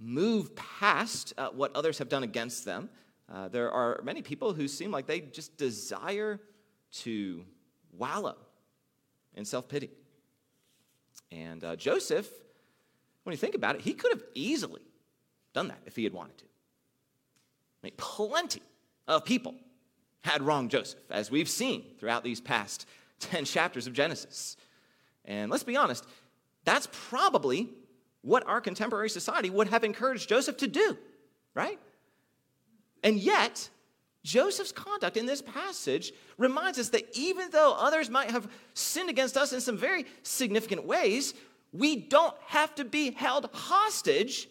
move 0.00 0.56
past 0.56 1.32
uh, 1.38 1.50
what 1.50 1.76
others 1.76 1.98
have 1.98 2.08
done 2.08 2.24
against 2.24 2.64
them, 2.64 2.88
uh, 3.32 3.48
there 3.48 3.70
are 3.70 4.00
many 4.04 4.22
people 4.22 4.52
who 4.52 4.68
seem 4.68 4.90
like 4.90 5.06
they 5.06 5.20
just 5.20 5.56
desire 5.56 6.40
to 6.92 7.44
wallow 7.92 8.36
in 9.34 9.44
self 9.44 9.68
pity. 9.68 9.90
And 11.32 11.62
uh, 11.64 11.76
Joseph, 11.76 12.28
when 13.24 13.32
you 13.32 13.36
think 13.36 13.54
about 13.54 13.74
it, 13.74 13.80
he 13.80 13.94
could 13.94 14.12
have 14.12 14.22
easily 14.34 14.82
done 15.52 15.68
that 15.68 15.80
if 15.86 15.96
he 15.96 16.04
had 16.04 16.12
wanted 16.12 16.38
to. 16.38 16.44
I 16.44 17.86
mean, 17.86 17.92
plenty 17.96 18.62
of 19.08 19.24
people 19.24 19.54
had 20.20 20.42
wronged 20.42 20.70
Joseph, 20.70 21.00
as 21.10 21.30
we've 21.30 21.48
seen 21.48 21.84
throughout 21.98 22.24
these 22.24 22.40
past 22.40 22.86
10 23.20 23.44
chapters 23.44 23.86
of 23.86 23.92
Genesis. 23.92 24.56
And 25.24 25.50
let's 25.50 25.64
be 25.64 25.76
honest, 25.76 26.06
that's 26.64 26.88
probably 27.08 27.70
what 28.22 28.46
our 28.46 28.60
contemporary 28.60 29.10
society 29.10 29.50
would 29.50 29.68
have 29.68 29.84
encouraged 29.84 30.28
Joseph 30.28 30.56
to 30.58 30.66
do, 30.66 30.96
right? 31.54 31.78
And 33.06 33.20
yet, 33.20 33.70
Joseph's 34.24 34.72
conduct 34.72 35.16
in 35.16 35.26
this 35.26 35.40
passage 35.40 36.12
reminds 36.38 36.76
us 36.76 36.88
that 36.88 37.08
even 37.16 37.50
though 37.52 37.72
others 37.78 38.10
might 38.10 38.32
have 38.32 38.50
sinned 38.74 39.08
against 39.08 39.36
us 39.36 39.52
in 39.52 39.60
some 39.60 39.76
very 39.76 40.06
significant 40.24 40.84
ways, 40.84 41.32
we 41.72 41.94
don't 41.94 42.34
have 42.46 42.74
to 42.74 42.84
be 42.84 43.12
held 43.12 43.48
hostage 43.52 44.48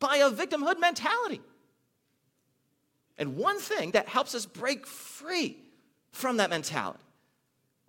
by 0.00 0.16
a 0.16 0.28
victimhood 0.28 0.80
mentality. 0.80 1.40
And 3.16 3.36
one 3.36 3.60
thing 3.60 3.92
that 3.92 4.08
helps 4.08 4.34
us 4.34 4.44
break 4.44 4.88
free 4.88 5.56
from 6.10 6.38
that 6.38 6.50
mentality 6.50 6.98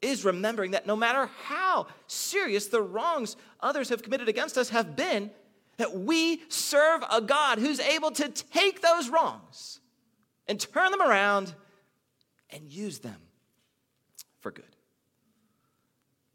is 0.03 0.23
remembering 0.23 0.69
that 0.71 0.85
no 0.85 0.95
matter 0.95 1.31
how 1.45 1.87
serious 2.05 2.67
the 2.67 2.83
wrongs 2.83 3.37
others 3.59 3.89
have 3.89 4.03
committed 4.03 4.29
against 4.29 4.55
us 4.55 4.69
have 4.69 4.95
been, 4.95 5.31
that 5.77 5.97
we 5.97 6.43
serve 6.47 7.03
a 7.11 7.21
God 7.21 7.57
who's 7.57 7.79
able 7.79 8.11
to 8.11 8.29
take 8.29 8.83
those 8.83 9.09
wrongs 9.09 9.79
and 10.47 10.59
turn 10.59 10.91
them 10.91 11.01
around 11.01 11.53
and 12.49 12.71
use 12.71 12.99
them 12.99 13.19
for 14.39 14.51
good. 14.51 14.75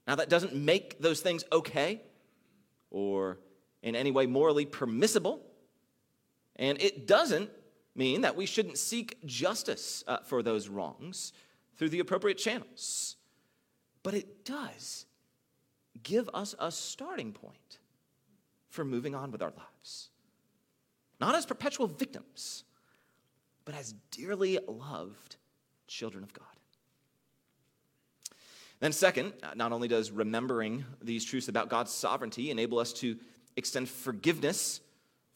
Now, 0.07 0.17
that 0.17 0.29
doesn't 0.29 0.55
make 0.55 1.01
those 1.01 1.21
things 1.21 1.45
okay 1.53 2.03
or 2.91 3.39
in 3.83 3.95
any 3.95 4.11
way 4.11 4.27
morally 4.27 4.67
permissible, 4.67 5.41
and 6.57 6.81
it 6.83 7.07
doesn't 7.07 7.51
mean 7.95 8.23
that 8.23 8.37
we 8.37 8.47
shouldn't 8.47 8.79
seek 8.79 9.25
justice 9.25 10.03
uh, 10.07 10.19
for 10.19 10.43
those 10.43 10.69
wrongs 10.69 11.33
through 11.77 11.91
the 11.91 12.01
appropriate 12.01 12.39
channels. 12.39 13.17
But 14.03 14.15
it 14.15 14.45
does 14.45 15.07
give 16.03 16.29
us 16.35 16.55
a 16.59 16.71
starting 16.73 17.33
point 17.33 17.79
for 18.69 18.85
moving 18.85 19.15
on 19.15 19.31
with 19.31 19.43
our 19.43 19.53
lives. 19.57 20.11
Not 21.21 21.35
as 21.35 21.45
perpetual 21.45 21.87
victims, 21.87 22.65
but 23.71 23.79
as 23.79 23.95
dearly 24.11 24.59
loved 24.67 25.37
children 25.87 26.25
of 26.25 26.33
God. 26.33 26.45
Then, 28.81 28.91
second, 28.91 29.33
uh, 29.45 29.51
not 29.55 29.71
only 29.71 29.87
does 29.87 30.11
remembering 30.11 30.85
these 31.01 31.25
truths 31.25 31.47
about 31.47 31.69
God's 31.69 31.93
sovereignty 31.93 32.51
enable 32.51 32.81
us 32.81 32.93
to 32.95 33.17
extend 33.57 33.89
forgiveness 33.89 34.81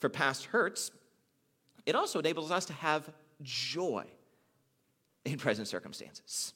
for 0.00 0.08
past 0.08 0.46
hurts, 0.46 0.90
it 1.86 1.94
also 1.94 2.18
enables 2.18 2.50
us 2.50 2.64
to 2.64 2.72
have 2.72 3.08
joy 3.40 4.04
in 5.24 5.38
present 5.38 5.68
circumstances. 5.68 6.54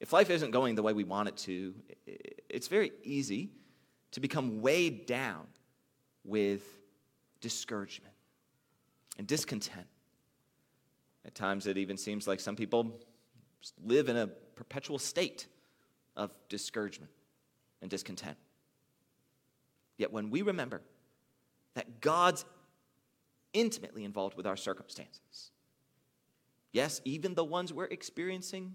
If 0.00 0.14
life 0.14 0.30
isn't 0.30 0.52
going 0.52 0.74
the 0.74 0.82
way 0.82 0.94
we 0.94 1.04
want 1.04 1.28
it 1.28 1.36
to, 1.38 1.74
it's 2.48 2.68
very 2.68 2.92
easy 3.04 3.50
to 4.12 4.20
become 4.20 4.62
weighed 4.62 5.04
down 5.04 5.48
with 6.24 6.62
discouragement 7.42 8.11
and 9.18 9.26
discontent. 9.26 9.86
At 11.24 11.34
times, 11.34 11.66
it 11.66 11.78
even 11.78 11.96
seems 11.96 12.26
like 12.26 12.40
some 12.40 12.56
people 12.56 13.00
live 13.84 14.08
in 14.08 14.16
a 14.16 14.26
perpetual 14.26 14.98
state 14.98 15.46
of 16.16 16.32
discouragement 16.48 17.12
and 17.80 17.90
discontent. 17.90 18.36
Yet, 19.98 20.12
when 20.12 20.30
we 20.30 20.42
remember 20.42 20.82
that 21.74 22.00
God's 22.00 22.44
intimately 23.52 24.04
involved 24.04 24.36
with 24.36 24.46
our 24.46 24.56
circumstances. 24.56 25.50
Yes, 26.72 27.00
even 27.04 27.34
the 27.34 27.44
ones 27.44 27.72
we're 27.72 27.84
experiencing 27.84 28.74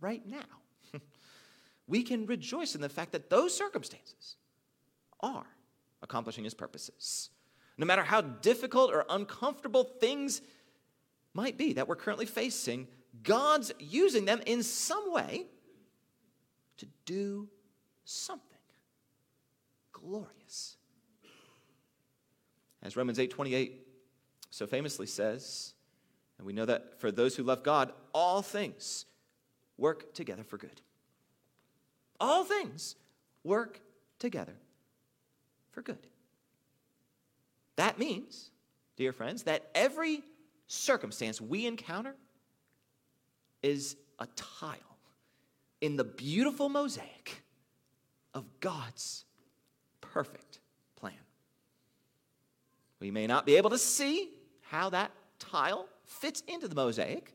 right 0.00 0.22
now. 0.26 0.44
we 1.86 2.02
can 2.02 2.26
rejoice 2.26 2.74
in 2.74 2.80
the 2.80 2.88
fact 2.88 3.12
that 3.12 3.30
those 3.30 3.56
circumstances 3.56 4.36
are 5.20 5.46
accomplishing 6.02 6.44
his 6.44 6.54
purposes. 6.54 7.30
No 7.78 7.86
matter 7.86 8.02
how 8.02 8.20
difficult 8.20 8.92
or 8.92 9.06
uncomfortable 9.08 9.84
things 9.84 10.42
might 11.32 11.56
be 11.56 11.74
that 11.74 11.86
we're 11.86 11.96
currently 11.96 12.26
facing, 12.26 12.88
God's 13.22 13.72
using 13.78 14.24
them 14.24 14.42
in 14.44 14.64
some 14.64 15.12
way 15.12 15.46
to 16.78 16.86
do 17.06 17.48
something 18.04 18.44
glorious. 19.92 20.76
As 22.82 22.96
Romans 22.96 23.18
8 23.18 23.30
28 23.30 23.86
so 24.50 24.66
famously 24.66 25.06
says, 25.06 25.74
and 26.38 26.46
we 26.46 26.52
know 26.52 26.64
that 26.64 27.00
for 27.00 27.12
those 27.12 27.36
who 27.36 27.42
love 27.42 27.62
God, 27.62 27.92
all 28.12 28.42
things 28.42 29.04
work 29.76 30.14
together 30.14 30.42
for 30.42 30.56
good. 30.56 30.80
All 32.18 32.44
things 32.44 32.96
work 33.44 33.80
together 34.18 34.56
for 35.70 35.82
good. 35.82 36.06
That 37.78 37.96
means, 37.96 38.50
dear 38.96 39.12
friends, 39.12 39.44
that 39.44 39.70
every 39.72 40.24
circumstance 40.66 41.40
we 41.40 41.64
encounter 41.64 42.16
is 43.62 43.96
a 44.18 44.26
tile 44.34 44.98
in 45.80 45.94
the 45.94 46.02
beautiful 46.02 46.68
mosaic 46.68 47.44
of 48.34 48.44
God's 48.58 49.24
perfect 50.00 50.58
plan. 50.96 51.12
We 52.98 53.12
may 53.12 53.28
not 53.28 53.46
be 53.46 53.54
able 53.54 53.70
to 53.70 53.78
see 53.78 54.30
how 54.62 54.90
that 54.90 55.12
tile 55.38 55.86
fits 56.04 56.42
into 56.48 56.66
the 56.66 56.74
mosaic 56.74 57.32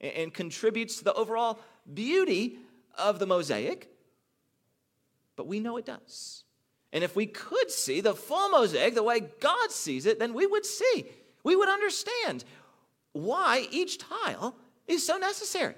and 0.00 0.32
contributes 0.32 0.96
to 0.96 1.04
the 1.04 1.12
overall 1.12 1.58
beauty 1.92 2.56
of 2.96 3.18
the 3.18 3.26
mosaic, 3.26 3.94
but 5.36 5.46
we 5.46 5.60
know 5.60 5.76
it 5.76 5.84
does. 5.84 6.44
And 6.92 7.02
if 7.02 7.16
we 7.16 7.26
could 7.26 7.70
see 7.70 8.00
the 8.00 8.14
full 8.14 8.50
mosaic 8.50 8.94
the 8.94 9.02
way 9.02 9.20
God 9.40 9.70
sees 9.70 10.04
it, 10.06 10.18
then 10.18 10.34
we 10.34 10.46
would 10.46 10.66
see, 10.66 11.06
we 11.42 11.56
would 11.56 11.68
understand 11.68 12.44
why 13.12 13.66
each 13.70 13.98
tile 13.98 14.54
is 14.86 15.06
so 15.06 15.16
necessary. 15.16 15.74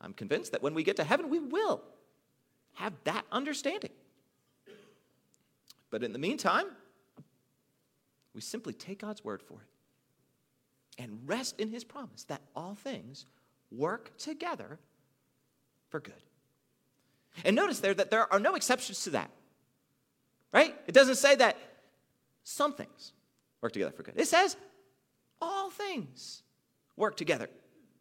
I'm 0.00 0.14
convinced 0.14 0.52
that 0.52 0.62
when 0.62 0.74
we 0.74 0.82
get 0.82 0.96
to 0.96 1.04
heaven, 1.04 1.28
we 1.28 1.38
will 1.38 1.82
have 2.74 2.94
that 3.04 3.24
understanding. 3.30 3.90
But 5.90 6.02
in 6.02 6.12
the 6.12 6.18
meantime, 6.18 6.66
we 8.34 8.40
simply 8.40 8.72
take 8.72 9.00
God's 9.00 9.22
word 9.22 9.42
for 9.42 9.58
it 9.60 11.02
and 11.02 11.20
rest 11.26 11.60
in 11.60 11.68
his 11.68 11.84
promise 11.84 12.24
that 12.24 12.40
all 12.56 12.74
things 12.74 13.26
work 13.70 14.16
together 14.16 14.78
for 15.90 16.00
good. 16.00 16.14
And 17.44 17.54
notice 17.54 17.80
there 17.80 17.94
that 17.94 18.10
there 18.10 18.30
are 18.32 18.40
no 18.40 18.54
exceptions 18.54 19.04
to 19.04 19.10
that. 19.10 19.30
Right? 20.52 20.74
It 20.86 20.92
doesn't 20.92 21.16
say 21.16 21.34
that 21.36 21.56
some 22.44 22.74
things 22.74 23.12
work 23.60 23.72
together 23.72 23.92
for 23.92 24.02
good. 24.02 24.14
It 24.16 24.28
says 24.28 24.56
all 25.40 25.70
things 25.70 26.42
work 26.96 27.16
together 27.16 27.48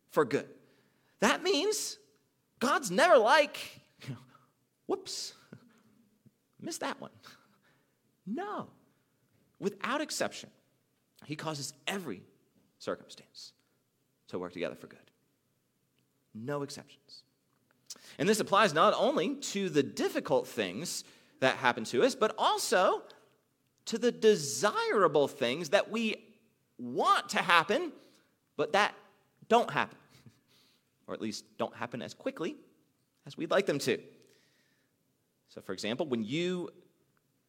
for 0.09 0.25
good. 0.25 0.47
That 1.19 1.43
means 1.43 1.97
God's 2.59 2.91
never 2.91 3.17
like, 3.17 3.57
whoops, 4.87 5.33
missed 6.61 6.81
that 6.81 6.99
one. 6.99 7.11
No. 8.27 8.67
Without 9.59 9.99
exception, 9.99 10.51
He 11.25 11.35
causes 11.35 11.73
every 11.87 12.21
circumstance 12.77 13.51
to 14.27 14.37
work 14.37 14.53
together 14.53 14.75
for 14.75 14.85
good. 14.85 14.99
No 16.33 16.61
exceptions. 16.61 17.23
And 18.19 18.29
this 18.29 18.39
applies 18.39 18.73
not 18.73 18.93
only 18.95 19.35
to 19.35 19.69
the 19.69 19.83
difficult 19.83 20.47
things 20.47 21.03
that 21.41 21.57
happen 21.57 21.83
to 21.85 22.03
us, 22.03 22.15
but 22.15 22.33
also 22.37 23.01
to 23.85 23.97
the 23.97 24.11
desirable 24.11 25.27
things 25.27 25.69
that 25.69 25.91
we 25.91 26.15
want 26.77 27.29
to 27.29 27.39
happen, 27.39 27.91
but 28.55 28.73
that 28.73 28.95
don't 29.49 29.69
happen, 29.69 29.97
or 31.07 31.13
at 31.13 31.21
least 31.21 31.43
don't 31.57 31.75
happen 31.75 32.01
as 32.01 32.13
quickly 32.13 32.55
as 33.25 33.35
we'd 33.37 33.51
like 33.51 33.65
them 33.65 33.79
to. 33.79 33.99
So, 35.49 35.61
for 35.61 35.73
example, 35.73 36.05
when 36.05 36.23
you 36.23 36.69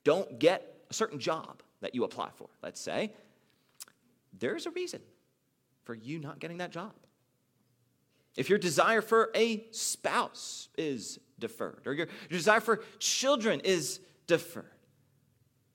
don't 0.04 0.38
get 0.38 0.84
a 0.90 0.94
certain 0.94 1.20
job 1.20 1.62
that 1.80 1.94
you 1.94 2.04
apply 2.04 2.30
for, 2.36 2.48
let's 2.62 2.80
say, 2.80 3.12
there's 4.38 4.66
a 4.66 4.70
reason 4.70 5.00
for 5.84 5.94
you 5.94 6.18
not 6.18 6.38
getting 6.38 6.58
that 6.58 6.70
job. 6.70 6.92
If 8.36 8.48
your 8.48 8.58
desire 8.58 9.02
for 9.02 9.30
a 9.34 9.66
spouse 9.72 10.68
is 10.78 11.18
deferred, 11.38 11.82
or 11.86 11.92
your, 11.92 12.08
desire 12.30 12.60
for 12.60 12.82
children 12.98 13.60
is 13.60 14.00
deferred, 14.26 14.64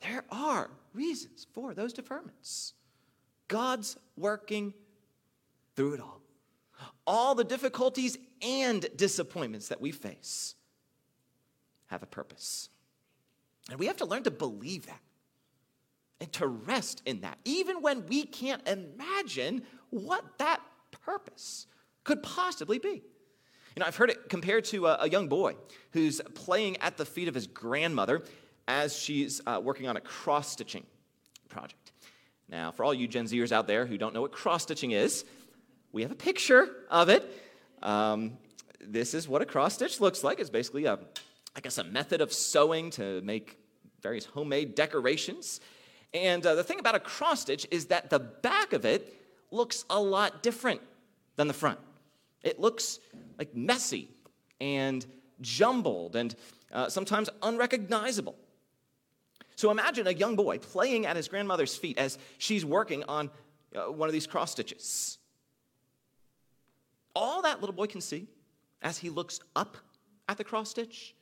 there 0.01 0.23
are 0.31 0.69
reasons 0.93 1.45
for 1.53 1.73
those 1.73 1.93
deferments. 1.93 2.73
God's 3.47 3.97
working 4.15 4.73
through 5.75 5.93
it 5.93 6.01
all. 6.01 6.21
All 7.05 7.35
the 7.35 7.43
difficulties 7.43 8.17
and 8.41 8.85
disappointments 8.95 9.69
that 9.69 9.81
we 9.81 9.91
face 9.91 10.55
have 11.87 12.03
a 12.03 12.07
purpose. 12.07 12.69
And 13.69 13.79
we 13.79 13.87
have 13.87 13.97
to 13.97 14.05
learn 14.05 14.23
to 14.23 14.31
believe 14.31 14.85
that 14.87 15.01
and 16.19 16.31
to 16.33 16.47
rest 16.47 17.01
in 17.05 17.21
that, 17.21 17.37
even 17.45 17.81
when 17.81 18.05
we 18.07 18.23
can't 18.23 18.67
imagine 18.67 19.63
what 19.89 20.23
that 20.39 20.61
purpose 20.91 21.67
could 22.07 22.23
possibly 22.23 22.79
be. 22.79 23.03
You 23.75 23.81
know, 23.81 23.85
I've 23.85 23.97
heard 23.97 24.09
it 24.09 24.29
compared 24.29 24.63
to 24.65 24.87
a, 24.87 24.97
a 25.01 25.09
young 25.09 25.27
boy 25.27 25.55
who's 25.91 26.21
playing 26.33 26.77
at 26.77 26.97
the 26.97 27.05
feet 27.05 27.27
of 27.27 27.35
his 27.35 27.45
grandmother 27.45 28.23
as 28.67 28.97
she's 28.97 29.41
uh, 29.45 29.59
working 29.61 29.87
on 29.87 29.97
a 29.97 30.01
cross 30.01 30.49
stitching 30.49 30.85
project. 31.49 31.91
Now, 32.49 32.71
for 32.71 32.85
all 32.85 32.93
you 32.93 33.09
Gen 33.09 33.25
Zers 33.25 33.51
out 33.51 33.67
there 33.67 33.85
who 33.85 33.97
don't 33.97 34.13
know 34.13 34.21
what 34.21 34.31
cross 34.31 34.63
stitching 34.63 34.91
is, 34.91 35.25
we 35.91 36.01
have 36.01 36.11
a 36.11 36.15
picture 36.15 36.69
of 36.89 37.09
it. 37.09 37.29
Um, 37.83 38.37
this 38.79 39.13
is 39.13 39.27
what 39.27 39.41
a 39.41 39.45
cross 39.45 39.73
stitch 39.73 39.99
looks 39.99 40.23
like. 40.23 40.39
It's 40.39 40.49
basically 40.49 40.85
a, 40.85 40.97
I 41.55 41.59
guess, 41.59 41.77
a 41.77 41.83
method 41.83 42.21
of 42.21 42.31
sewing 42.31 42.89
to 42.91 43.21
make 43.21 43.57
various 44.01 44.23
homemade 44.23 44.75
decorations. 44.75 45.59
And 46.13 46.45
uh, 46.45 46.55
the 46.55 46.63
thing 46.63 46.79
about 46.79 46.95
a 46.95 47.01
cross 47.01 47.41
stitch 47.41 47.67
is 47.69 47.87
that 47.87 48.09
the 48.09 48.19
back 48.19 48.71
of 48.71 48.85
it 48.85 49.13
looks 49.51 49.83
a 49.89 49.99
lot 49.99 50.41
different 50.41 50.79
than 51.35 51.47
the 51.47 51.53
front. 51.53 51.79
It 52.47 52.61
looks 52.61 52.99
like 53.37 53.53
messy 53.53 54.09
and 54.61 55.05
jumbled 55.41 56.15
and 56.15 56.33
uh, 56.71 56.87
sometimes 56.87 57.29
unrecognizable. 57.43 58.35
So 59.57 59.69
imagine 59.69 60.07
a 60.07 60.11
young 60.11 60.37
boy 60.37 60.59
playing 60.59 61.05
at 61.05 61.17
his 61.17 61.27
grandmother's 61.27 61.75
feet 61.75 61.97
as 61.97 62.17
she's 62.37 62.63
working 62.63 63.03
on 63.03 63.29
uh, 63.75 63.91
one 63.91 64.07
of 64.07 64.13
these 64.13 64.25
cross 64.25 64.51
stitches. 64.51 65.17
All 67.13 67.41
that 67.41 67.59
little 67.59 67.75
boy 67.75 67.87
can 67.87 67.99
see 67.99 68.27
as 68.81 68.97
he 68.97 69.09
looks 69.09 69.41
up 69.53 69.75
at 70.29 70.37
the 70.37 70.45
cross 70.45 70.69
stitch 70.69 71.15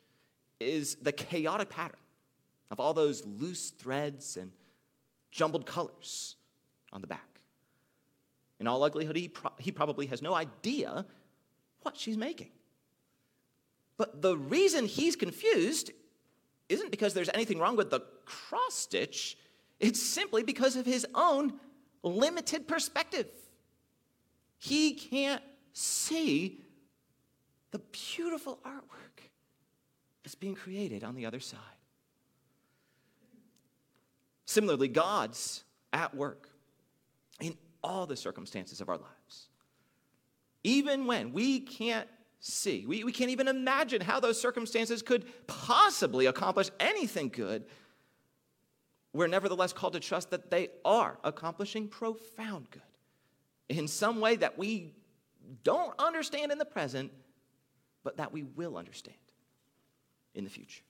is 0.60 0.96
the 1.02 1.12
chaotic 1.12 1.70
pattern 1.70 1.98
of 2.70 2.80
all 2.80 2.94
those 2.94 3.26
loose 3.26 3.72
threads 3.72 4.38
and 4.38 4.52
jumbled 5.32 5.66
colors 5.66 6.36
on 6.94 7.02
the 7.02 7.08
back. 7.08 7.35
In 8.60 8.68
all 8.68 8.80
likelihood, 8.80 9.16
he, 9.16 9.28
pro- 9.28 9.52
he 9.60 9.72
probably 9.72 10.06
has 10.08 10.22
no 10.22 10.34
idea 10.34 11.06
what 11.82 11.98
she's 11.98 12.18
making. 12.18 12.52
But 13.98 14.22
the 14.22 14.38
reason 14.38 14.86
he's 14.86 15.16
confused 15.16 15.92
isn't 16.70 16.92
because 16.92 17.14
there's 17.14 17.30
anything 17.34 17.60
wrong 17.60 17.76
with 17.76 17.92
the 17.92 18.02
cross 18.26 18.74
stitch, 18.74 19.38
it's 19.80 20.02
simply 20.02 20.44
because 20.44 20.76
of 20.76 20.86
his 20.86 21.06
own 21.14 21.54
limited 22.02 22.68
perspective. 22.68 23.28
He 24.58 24.94
can't 24.94 25.44
see 25.74 26.62
the 27.72 27.80
beautiful 28.16 28.60
artwork 28.66 29.30
that's 30.24 30.36
being 30.36 30.56
created 30.56 31.04
on 31.04 31.16
the 31.16 31.26
other 31.26 31.40
side. 31.40 31.60
Similarly, 34.46 34.88
God's 34.88 35.64
at 35.92 36.16
work 36.16 36.50
in 37.40 37.58
all 37.86 38.08
the 38.08 38.16
circumstances 38.16 38.82
of 38.82 38.90
our 38.90 38.98
lives. 38.98 39.48
Even 40.64 41.06
when 41.06 41.32
we 41.32 41.60
can't 41.60 42.08
see, 42.40 42.84
we, 42.88 43.04
we 43.04 43.12
can't 43.12 43.30
even 43.30 43.48
imagine 43.48 44.02
how 44.02 44.20
those 44.20 44.42
circumstances 44.42 45.04
could 45.04 45.26
possibly 45.46 46.26
accomplish 46.26 46.72
anything 46.80 47.30
good, 47.30 47.66
we're 49.14 49.28
nevertheless 49.28 49.72
called 49.72 49.94
to 49.94 50.00
trust 50.00 50.32
that 50.32 50.50
they 50.50 50.70
are 50.84 51.20
accomplishing 51.24 51.88
profound 51.88 52.70
good 52.72 52.82
in 53.70 53.88
some 53.88 54.20
way 54.20 54.36
that 54.36 54.58
we 54.58 54.94
don't 55.64 55.94
understand 56.00 56.52
in 56.52 56.58
the 56.58 56.66
present, 56.66 57.12
but 58.04 58.18
that 58.18 58.34
we 58.34 58.44
will 58.44 58.78
understand 58.78 59.16
in 60.34 60.44
the 60.44 60.50
future. 60.50 60.84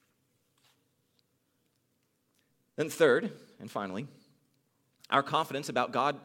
Then, 2.76 2.88
third 2.88 3.30
and 3.60 3.70
finally, 3.70 4.06
our 5.10 5.22
confidence 5.22 5.68
about 5.68 5.92
God 5.92 6.18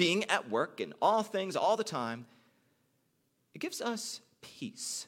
being 0.00 0.24
at 0.30 0.48
work 0.48 0.80
in 0.80 0.94
all 1.02 1.22
things 1.22 1.56
all 1.56 1.76
the 1.76 1.84
time, 1.84 2.24
it 3.52 3.58
gives 3.58 3.82
us 3.82 4.22
peace 4.40 5.06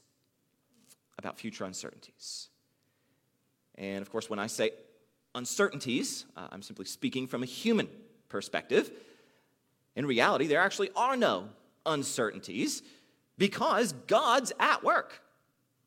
about 1.16 1.38
future 1.38 1.64
uncertainties. 1.64 2.50
And 3.76 4.03
of 4.03 4.11
course, 4.11 4.28
when 4.28 4.38
I 4.38 4.49
say 4.49 4.72
uncertainties, 5.34 6.26
uh, 6.36 6.49
I'm 6.53 6.61
simply 6.61 6.84
speaking 6.84 7.26
from 7.26 7.43
a 7.43 7.47
human 7.47 7.88
perspective. 8.28 8.90
In 9.97 10.05
reality, 10.05 10.47
there 10.47 10.61
actually 10.61 10.90
are 10.95 11.16
no 11.16 11.49
uncertainties 11.86 12.82
because 13.38 13.95
God's 14.09 14.53
at 14.61 14.84
work 14.84 15.22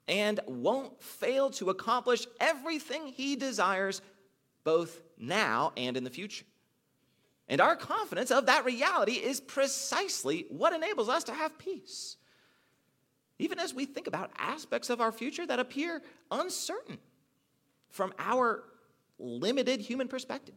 and 0.07 0.39
won't 0.47 0.99
fail 0.99 1.51
to 1.51 1.69
accomplish 1.69 2.25
everything 2.39 3.05
he 3.09 3.35
desires 3.35 4.01
both 4.63 4.99
now 5.15 5.73
and 5.77 5.95
in 5.95 6.03
the 6.03 6.09
future. 6.09 6.45
And 7.47 7.61
our 7.61 7.75
confidence 7.75 8.31
of 8.31 8.47
that 8.47 8.65
reality 8.65 9.13
is 9.13 9.39
precisely 9.39 10.45
what 10.49 10.73
enables 10.73 11.09
us 11.09 11.23
to 11.25 11.33
have 11.33 11.57
peace. 11.59 12.17
Even 13.37 13.59
as 13.59 13.73
we 13.73 13.85
think 13.85 14.07
about 14.07 14.31
aspects 14.37 14.89
of 14.89 15.01
our 15.01 15.11
future 15.11 15.45
that 15.45 15.59
appear 15.59 16.01
uncertain 16.31 16.97
from 17.89 18.13
our 18.17 18.63
limited 19.19 19.79
human 19.79 20.07
perspective. 20.07 20.55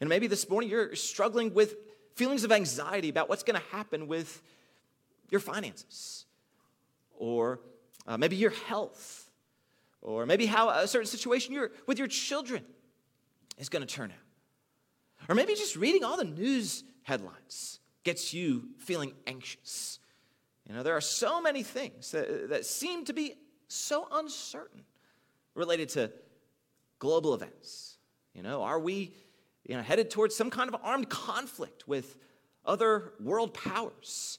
And 0.00 0.08
maybe 0.08 0.26
this 0.26 0.48
morning 0.48 0.70
you're 0.70 0.94
struggling 0.96 1.54
with 1.54 1.76
feelings 2.14 2.44
of 2.44 2.52
anxiety 2.52 3.08
about 3.08 3.28
what's 3.28 3.42
going 3.42 3.60
to 3.60 3.66
happen 3.68 4.06
with 4.06 4.42
your 5.30 5.40
finances, 5.40 6.26
or 7.16 7.60
uh, 8.06 8.18
maybe 8.18 8.34
your 8.36 8.50
health, 8.50 9.30
or 10.02 10.26
maybe 10.26 10.46
how 10.46 10.70
a 10.70 10.88
certain 10.88 11.06
situation 11.06 11.54
you're, 11.54 11.70
with 11.86 11.98
your 11.98 12.08
children 12.08 12.64
is 13.58 13.68
going 13.68 13.86
to 13.86 13.94
turn 13.94 14.10
out. 14.10 14.29
Or 15.28 15.34
maybe 15.34 15.54
just 15.54 15.76
reading 15.76 16.04
all 16.04 16.16
the 16.16 16.24
news 16.24 16.84
headlines 17.02 17.80
gets 18.04 18.32
you 18.32 18.68
feeling 18.78 19.12
anxious. 19.26 19.98
You 20.68 20.74
know, 20.74 20.82
there 20.82 20.96
are 20.96 21.00
so 21.00 21.40
many 21.40 21.62
things 21.62 22.12
that, 22.12 22.48
that 22.50 22.64
seem 22.64 23.04
to 23.06 23.12
be 23.12 23.34
so 23.68 24.06
uncertain 24.12 24.84
related 25.54 25.88
to 25.90 26.10
global 26.98 27.34
events. 27.34 27.98
You 28.34 28.42
know, 28.42 28.62
are 28.62 28.78
we 28.78 29.12
you 29.66 29.76
know, 29.76 29.82
headed 29.82 30.10
towards 30.10 30.36
some 30.36 30.50
kind 30.50 30.72
of 30.72 30.80
armed 30.82 31.08
conflict 31.08 31.86
with 31.86 32.16
other 32.64 33.12
world 33.20 33.54
powers? 33.54 34.38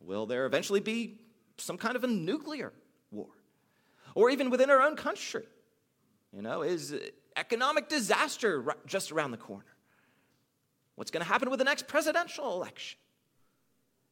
Will 0.00 0.26
there 0.26 0.46
eventually 0.46 0.80
be 0.80 1.18
some 1.58 1.76
kind 1.76 1.96
of 1.96 2.04
a 2.04 2.06
nuclear 2.06 2.72
war? 3.10 3.28
Or 4.14 4.30
even 4.30 4.50
within 4.50 4.70
our 4.70 4.82
own 4.82 4.96
country? 4.96 5.44
You 6.32 6.42
know, 6.42 6.62
is 6.62 6.94
economic 7.36 7.88
disaster 7.88 8.64
just 8.86 9.12
around 9.12 9.32
the 9.32 9.36
corner? 9.36 9.64
What's 11.00 11.10
going 11.10 11.24
to 11.24 11.32
happen 11.32 11.48
with 11.48 11.58
the 11.58 11.64
next 11.64 11.88
presidential 11.88 12.52
election? 12.52 12.98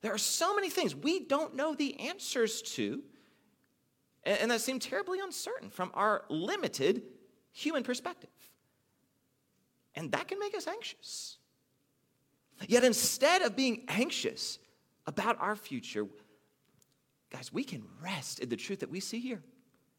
There 0.00 0.10
are 0.10 0.16
so 0.16 0.54
many 0.54 0.70
things 0.70 0.96
we 0.96 1.20
don't 1.20 1.54
know 1.54 1.74
the 1.74 2.00
answers 2.00 2.62
to, 2.62 3.02
and 4.24 4.50
that 4.50 4.62
seem 4.62 4.78
terribly 4.78 5.20
uncertain 5.20 5.68
from 5.68 5.90
our 5.92 6.24
limited 6.30 7.02
human 7.52 7.82
perspective. 7.82 8.30
And 9.96 10.10
that 10.12 10.28
can 10.28 10.38
make 10.38 10.56
us 10.56 10.66
anxious. 10.66 11.36
Yet 12.66 12.84
instead 12.84 13.42
of 13.42 13.54
being 13.54 13.84
anxious 13.88 14.58
about 15.06 15.38
our 15.42 15.56
future, 15.56 16.06
guys, 17.28 17.52
we 17.52 17.64
can 17.64 17.84
rest 18.02 18.38
in 18.38 18.48
the 18.48 18.56
truth 18.56 18.80
that 18.80 18.88
we 18.88 19.00
see 19.00 19.20
here 19.20 19.42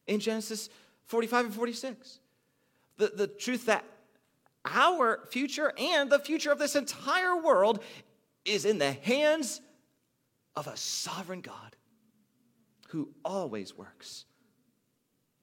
in 0.07 0.19
Genesis 0.19 0.69
45 1.05 1.45
and 1.45 1.53
46. 1.53 2.19
The, 2.97 3.11
the 3.15 3.27
truth 3.27 3.67
that 3.67 3.85
our 4.65 5.25
future 5.29 5.73
and 5.77 6.09
the 6.09 6.19
future 6.19 6.51
of 6.51 6.59
this 6.59 6.75
entire 6.75 7.41
world 7.41 7.81
is 8.45 8.65
in 8.65 8.77
the 8.77 8.91
hands 8.91 9.61
of 10.55 10.67
a 10.67 10.75
sovereign 10.75 11.41
God 11.41 11.75
who 12.89 13.09
always 13.23 13.77
works 13.77 14.25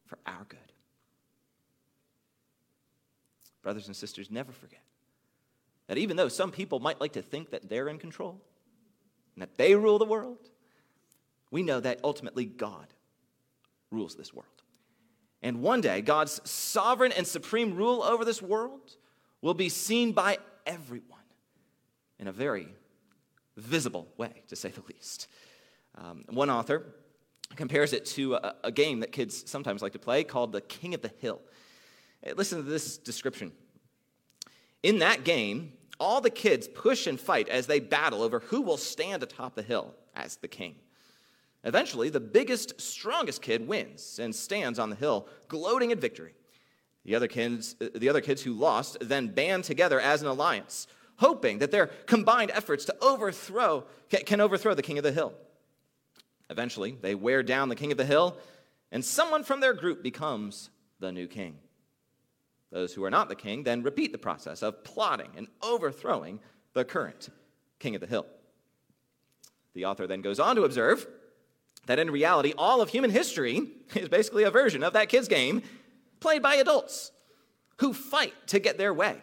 for 0.06 0.18
our 0.26 0.44
good. 0.48 0.58
Brothers 3.62 3.86
and 3.86 3.96
sisters, 3.96 4.30
never 4.30 4.52
forget 4.52 4.82
that 5.88 5.98
even 5.98 6.16
though 6.16 6.28
some 6.28 6.50
people 6.50 6.80
might 6.80 7.00
like 7.00 7.12
to 7.12 7.22
think 7.22 7.50
that 7.50 7.68
they're 7.68 7.88
in 7.88 7.98
control 7.98 8.40
and 9.34 9.42
that 9.42 9.56
they 9.56 9.74
rule 9.74 9.98
the 9.98 10.04
world, 10.04 10.38
we 11.50 11.62
know 11.62 11.80
that 11.80 12.00
ultimately 12.04 12.44
God 12.44 12.86
rules 13.90 14.16
this 14.16 14.34
world. 14.34 14.50
And 15.42 15.62
one 15.62 15.80
day, 15.80 16.00
God's 16.00 16.40
sovereign 16.48 17.12
and 17.12 17.26
supreme 17.26 17.74
rule 17.74 18.02
over 18.02 18.24
this 18.24 18.42
world 18.42 18.96
will 19.42 19.54
be 19.54 19.68
seen 19.68 20.12
by 20.12 20.38
everyone 20.66 21.18
in 22.18 22.28
a 22.28 22.32
very 22.32 22.68
visible 23.56 24.08
way, 24.16 24.42
to 24.48 24.56
say 24.56 24.70
the 24.70 24.82
least. 24.92 25.28
Um, 25.96 26.24
one 26.28 26.50
author 26.50 26.84
compares 27.54 27.92
it 27.92 28.04
to 28.06 28.34
a, 28.34 28.54
a 28.64 28.72
game 28.72 29.00
that 29.00 29.12
kids 29.12 29.48
sometimes 29.48 29.82
like 29.82 29.92
to 29.92 29.98
play 29.98 30.24
called 30.24 30.52
the 30.52 30.60
King 30.60 30.94
of 30.94 31.02
the 31.02 31.12
Hill. 31.18 31.40
Listen 32.34 32.58
to 32.58 32.64
this 32.64 32.98
description. 32.98 33.52
In 34.82 34.98
that 34.98 35.24
game, 35.24 35.72
all 35.98 36.20
the 36.20 36.30
kids 36.30 36.68
push 36.68 37.06
and 37.06 37.18
fight 37.18 37.48
as 37.48 37.66
they 37.66 37.80
battle 37.80 38.22
over 38.22 38.40
who 38.40 38.60
will 38.60 38.76
stand 38.76 39.22
atop 39.22 39.54
the 39.54 39.62
hill 39.62 39.94
as 40.14 40.36
the 40.36 40.48
king. 40.48 40.76
Eventually, 41.64 42.10
the 42.10 42.20
biggest, 42.20 42.80
strongest 42.80 43.42
kid 43.42 43.66
wins 43.66 44.20
and 44.20 44.34
stands 44.34 44.78
on 44.78 44.90
the 44.90 44.96
hill, 44.96 45.26
gloating 45.48 45.90
in 45.90 45.98
victory. 45.98 46.34
The 47.06 47.14
other 47.14 47.28
kids, 47.28 47.76
uh, 47.80 47.86
the 47.94 48.08
other 48.08 48.20
kids 48.20 48.42
who 48.42 48.52
lost 48.52 48.98
then 49.00 49.28
band 49.28 49.62
together 49.62 50.00
as 50.00 50.22
an 50.22 50.28
alliance, 50.28 50.88
hoping 51.18 51.60
that 51.60 51.70
their 51.70 51.86
combined 51.86 52.50
efforts 52.50 52.84
to 52.86 52.96
overthrow 53.00 53.84
can 54.10 54.40
overthrow 54.40 54.74
the 54.74 54.82
king 54.82 54.98
of 54.98 55.04
the 55.04 55.12
hill. 55.12 55.32
Eventually, 56.50 56.98
they 57.00 57.14
wear 57.14 57.44
down 57.44 57.68
the 57.68 57.76
king 57.76 57.92
of 57.92 57.98
the 57.98 58.04
hill, 58.04 58.36
and 58.90 59.04
someone 59.04 59.44
from 59.44 59.60
their 59.60 59.72
group 59.72 60.02
becomes 60.02 60.70
the 60.98 61.12
new 61.12 61.28
king. 61.28 61.56
Those 62.72 62.92
who 62.92 63.04
are 63.04 63.10
not 63.10 63.28
the 63.28 63.36
king 63.36 63.62
then 63.62 63.84
repeat 63.84 64.10
the 64.10 64.18
process 64.18 64.62
of 64.62 64.82
plotting 64.82 65.30
and 65.36 65.46
overthrowing 65.62 66.40
the 66.72 66.84
current 66.84 67.28
king 67.78 67.94
of 67.94 68.00
the 68.00 68.08
hill. 68.08 68.26
The 69.74 69.84
author 69.84 70.08
then 70.08 70.22
goes 70.22 70.40
on 70.40 70.56
to 70.56 70.64
observe 70.64 71.06
that 71.86 72.00
in 72.00 72.10
reality, 72.10 72.52
all 72.58 72.80
of 72.80 72.88
human 72.88 73.10
history 73.10 73.62
is 73.94 74.08
basically 74.08 74.42
a 74.42 74.50
version 74.50 74.82
of 74.82 74.92
that 74.94 75.08
kid's 75.08 75.28
game 75.28 75.62
played 76.20 76.42
by 76.42 76.56
adults 76.56 77.12
who 77.78 77.92
fight 77.92 78.34
to 78.48 78.58
get 78.58 78.78
their 78.78 78.94
way 78.94 79.20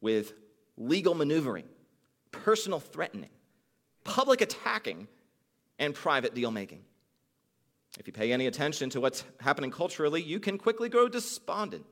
with 0.00 0.32
legal 0.76 1.14
maneuvering, 1.14 1.64
personal 2.30 2.80
threatening, 2.80 3.30
public 4.04 4.40
attacking, 4.40 5.08
and 5.78 5.94
private 5.94 6.34
deal 6.34 6.50
making. 6.50 6.84
If 7.98 8.06
you 8.06 8.12
pay 8.12 8.32
any 8.32 8.46
attention 8.46 8.90
to 8.90 9.00
what's 9.00 9.24
happening 9.40 9.70
culturally, 9.70 10.22
you 10.22 10.40
can 10.40 10.56
quickly 10.56 10.88
grow 10.88 11.08
despondent 11.08 11.84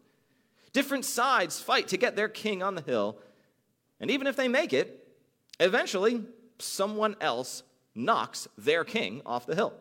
Different 0.73 1.05
sides 1.05 1.61
fight 1.61 1.89
to 1.89 1.97
get 1.97 2.17
their 2.17 2.29
king 2.29 2.63
on 2.63 2.75
the 2.75 2.83
hill. 2.83 3.19
And 4.01 4.11
even 4.11 4.27
if 4.27 4.37
they 4.37 4.49
make 4.49 4.73
it, 4.73 5.09
eventually 5.59 6.23
someone 6.59 7.17
else 7.21 7.63
knocks 7.95 8.47
their 8.57 8.85
king 8.85 9.23
off 9.27 9.47
the 9.47 9.55
hill. 9.55 9.75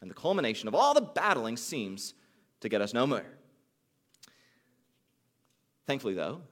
And 0.00 0.10
the 0.10 0.14
culmination 0.14 0.68
of 0.68 0.74
all 0.74 0.94
the 0.94 1.00
battling 1.00 1.56
seems 1.56 2.14
to 2.60 2.68
get 2.68 2.80
us 2.80 2.94
nowhere. 2.94 3.26
Thankfully, 5.86 6.14
though, 6.14 6.42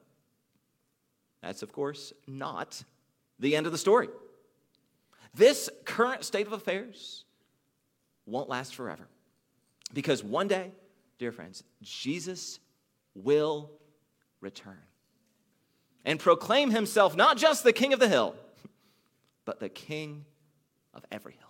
that's 1.43 1.63
of 1.63 1.73
course 1.73 2.13
not 2.27 2.83
the 3.39 3.55
end 3.55 3.67
of 3.67 3.73
the 3.73 3.79
story. 3.79 4.09
This 5.35 5.71
current 5.85 6.25
state 6.25 6.47
of 6.47 6.53
affairs 6.53 7.25
won't 8.27 8.49
last 8.49 8.75
forever. 8.75 9.09
Because 9.95 10.23
one 10.23 10.49
day, 10.49 10.73
dear 11.19 11.33
friends, 11.33 11.65
Jesus 11.83 12.61
will 13.15 13.71
return 14.41 14.79
and 16.05 16.19
proclaim 16.19 16.71
himself 16.71 17.17
not 17.17 17.37
just 17.37 17.65
the 17.65 17.73
king 17.73 17.93
of 17.93 18.01
the 18.01 18.09
hill, 18.09 18.35
but 19.45 19.61
the 19.61 19.69
king 19.69 20.25
of 20.95 21.05
every 21.11 21.33
hill. 21.33 21.43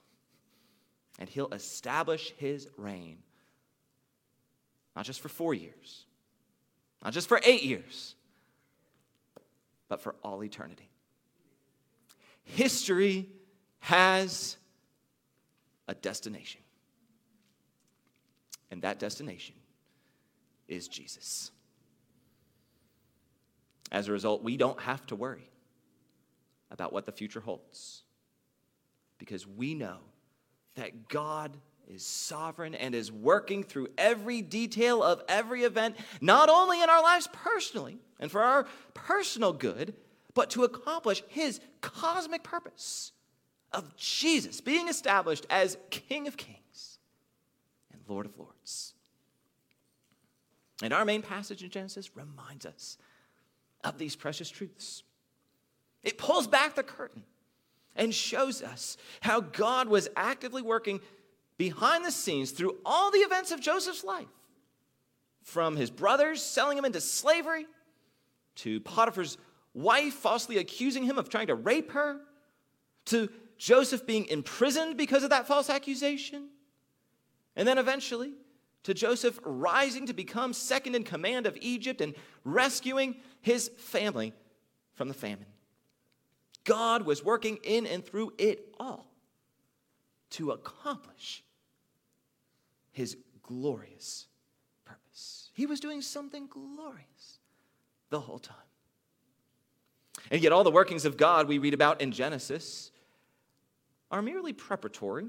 And 1.18 1.28
he'll 1.28 1.52
establish 1.52 2.32
his 2.36 2.68
reign 2.76 3.18
not 4.94 5.04
just 5.04 5.20
for 5.20 5.28
four 5.28 5.54
years, 5.54 6.06
not 7.02 7.12
just 7.12 7.28
for 7.28 7.40
eight 7.44 7.62
years, 7.62 8.14
but 9.88 10.00
for 10.00 10.14
all 10.22 10.42
eternity. 10.42 10.88
History 12.44 13.28
has 13.80 14.56
a 15.86 15.94
destination, 15.94 16.60
and 18.70 18.82
that 18.82 18.98
destination 18.98 19.54
is 20.66 20.88
Jesus. 20.88 21.50
As 23.90 24.08
a 24.08 24.12
result, 24.12 24.42
we 24.42 24.56
don't 24.56 24.80
have 24.80 25.06
to 25.06 25.16
worry 25.16 25.50
about 26.70 26.92
what 26.92 27.06
the 27.06 27.12
future 27.12 27.40
holds 27.40 28.02
because 29.18 29.46
we 29.46 29.74
know 29.74 29.98
that 30.74 31.08
God 31.08 31.56
is 31.88 32.04
sovereign 32.04 32.74
and 32.74 32.94
is 32.94 33.10
working 33.10 33.62
through 33.62 33.88
every 33.96 34.42
detail 34.42 35.02
of 35.02 35.22
every 35.28 35.64
event, 35.64 35.96
not 36.20 36.48
only 36.48 36.82
in 36.82 36.90
our 36.90 37.02
lives 37.02 37.28
personally 37.32 37.98
and 38.20 38.30
for 38.30 38.42
our 38.42 38.66
personal 38.94 39.52
good, 39.52 39.94
but 40.34 40.50
to 40.50 40.64
accomplish 40.64 41.22
his 41.28 41.60
cosmic 41.80 42.42
purpose 42.42 43.12
of 43.72 43.96
Jesus 43.96 44.60
being 44.60 44.88
established 44.88 45.46
as 45.50 45.76
King 45.90 46.28
of 46.28 46.36
Kings 46.36 46.98
and 47.92 48.00
Lord 48.06 48.26
of 48.26 48.38
Lords. 48.38 48.94
And 50.82 50.92
our 50.92 51.04
main 51.04 51.22
passage 51.22 51.64
in 51.64 51.70
Genesis 51.70 52.16
reminds 52.16 52.66
us 52.66 52.98
of 53.82 53.98
these 53.98 54.14
precious 54.14 54.50
truths. 54.50 55.02
It 56.02 56.18
pulls 56.18 56.46
back 56.46 56.74
the 56.74 56.82
curtain 56.82 57.24
and 57.96 58.14
shows 58.14 58.62
us 58.62 58.96
how 59.20 59.40
God 59.40 59.88
was 59.88 60.08
actively 60.16 60.62
working 60.62 61.00
behind 61.58 62.04
the 62.04 62.10
scenes 62.10 62.52
through 62.52 62.76
all 62.86 63.10
the 63.10 63.18
events 63.18 63.50
of 63.50 63.60
Joseph's 63.60 64.04
life. 64.04 64.28
From 65.42 65.76
his 65.76 65.90
brothers 65.90 66.42
selling 66.42 66.78
him 66.78 66.84
into 66.84 67.00
slavery, 67.00 67.66
to 68.56 68.80
Potiphar's 68.80 69.38
wife 69.74 70.14
falsely 70.14 70.58
accusing 70.58 71.04
him 71.04 71.18
of 71.18 71.28
trying 71.28 71.48
to 71.48 71.54
rape 71.54 71.92
her, 71.92 72.20
to 73.06 73.28
Joseph 73.56 74.06
being 74.06 74.26
imprisoned 74.26 74.96
because 74.96 75.24
of 75.24 75.30
that 75.30 75.46
false 75.46 75.68
accusation, 75.68 76.48
and 77.56 77.66
then 77.66 77.78
eventually 77.78 78.32
to 78.84 78.94
Joseph 78.94 79.38
rising 79.44 80.06
to 80.06 80.14
become 80.14 80.52
second 80.52 80.94
in 80.94 81.02
command 81.02 81.46
of 81.46 81.56
Egypt 81.60 82.00
and 82.00 82.14
rescuing 82.44 83.16
his 83.40 83.68
family 83.76 84.32
from 84.94 85.08
the 85.08 85.14
famine. 85.14 85.46
God 86.64 87.02
was 87.02 87.24
working 87.24 87.58
in 87.64 87.86
and 87.86 88.04
through 88.04 88.32
it 88.38 88.74
all 88.78 89.10
to 90.30 90.52
accomplish 90.52 91.42
his 92.98 93.16
glorious 93.42 94.26
purpose. 94.84 95.50
He 95.54 95.66
was 95.66 95.78
doing 95.78 96.02
something 96.02 96.48
glorious 96.48 97.38
the 98.10 98.18
whole 98.18 98.40
time. 98.40 98.56
And 100.32 100.42
yet, 100.42 100.50
all 100.50 100.64
the 100.64 100.72
workings 100.72 101.04
of 101.04 101.16
God 101.16 101.46
we 101.46 101.58
read 101.58 101.74
about 101.74 102.00
in 102.00 102.10
Genesis 102.10 102.90
are 104.10 104.20
merely 104.20 104.52
preparatory 104.52 105.28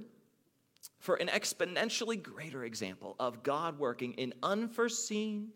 for 0.98 1.16
an 1.18 1.28
exponentially 1.28 2.22
greater 2.22 2.64
example 2.64 3.16
of 3.20 3.44
God 3.44 3.78
working 3.78 4.14
in 4.14 4.34
unforeseen 4.42 5.50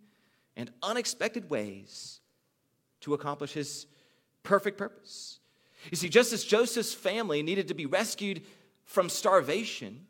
and 0.55 0.69
unexpected 0.83 1.49
ways 1.49 2.21
to 3.01 3.15
accomplish 3.15 3.53
his 3.53 3.87
perfect 4.43 4.77
purpose. 4.77 5.39
You 5.89 5.97
see, 5.97 6.09
just 6.09 6.31
as 6.31 6.43
Joseph's 6.43 6.93
family 6.93 7.41
needed 7.41 7.69
to 7.69 7.73
be 7.73 7.87
rescued 7.87 8.43
from 8.85 9.09
starvation, 9.09 10.05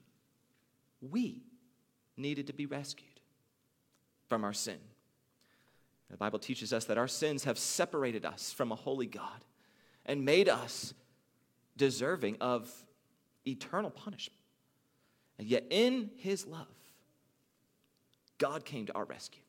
we 0.99 1.43
needed 2.17 2.47
to 2.47 2.53
be 2.53 2.65
rescued 2.65 3.19
from 4.29 4.43
our 4.43 4.53
sin. 4.53 4.77
The 6.09 6.17
Bible 6.17 6.39
teaches 6.39 6.73
us 6.73 6.85
that 6.85 6.97
our 6.97 7.07
sins 7.07 7.43
have 7.45 7.57
separated 7.57 8.25
us 8.25 8.53
from 8.53 8.71
a 8.71 8.75
holy 8.75 9.07
God 9.07 9.45
and 10.05 10.23
made 10.23 10.47
us 10.47 10.93
deserving 11.75 12.37
of 12.39 12.71
eternal 13.47 13.89
punishment. 13.89 14.39
And 15.39 15.47
yet, 15.47 15.65
in 15.71 16.11
his 16.17 16.45
love, 16.45 16.67
God 18.37 18.65
came 18.65 18.85
to 18.85 18.93
our 18.93 19.05
rescue. 19.05 19.41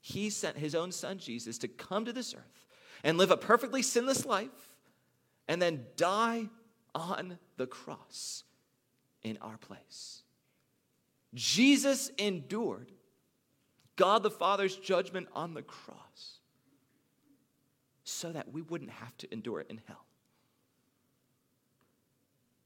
He 0.00 0.30
sent 0.30 0.58
his 0.58 0.74
own 0.74 0.92
son, 0.92 1.18
Jesus, 1.18 1.58
to 1.58 1.68
come 1.68 2.04
to 2.04 2.12
this 2.12 2.34
earth 2.34 2.66
and 3.04 3.16
live 3.16 3.30
a 3.30 3.36
perfectly 3.36 3.82
sinless 3.82 4.26
life 4.26 4.76
and 5.48 5.62
then 5.62 5.86
die 5.96 6.48
on 6.94 7.38
the 7.56 7.66
cross 7.66 8.44
in 9.22 9.38
our 9.40 9.56
place. 9.56 10.21
Jesus 11.34 12.10
endured 12.18 12.90
God 13.96 14.22
the 14.22 14.30
Father's 14.30 14.76
judgment 14.76 15.28
on 15.34 15.54
the 15.54 15.62
cross 15.62 16.38
so 18.04 18.32
that 18.32 18.52
we 18.52 18.62
wouldn't 18.62 18.90
have 18.90 19.16
to 19.18 19.32
endure 19.32 19.60
it 19.60 19.68
in 19.70 19.80
hell. 19.86 20.04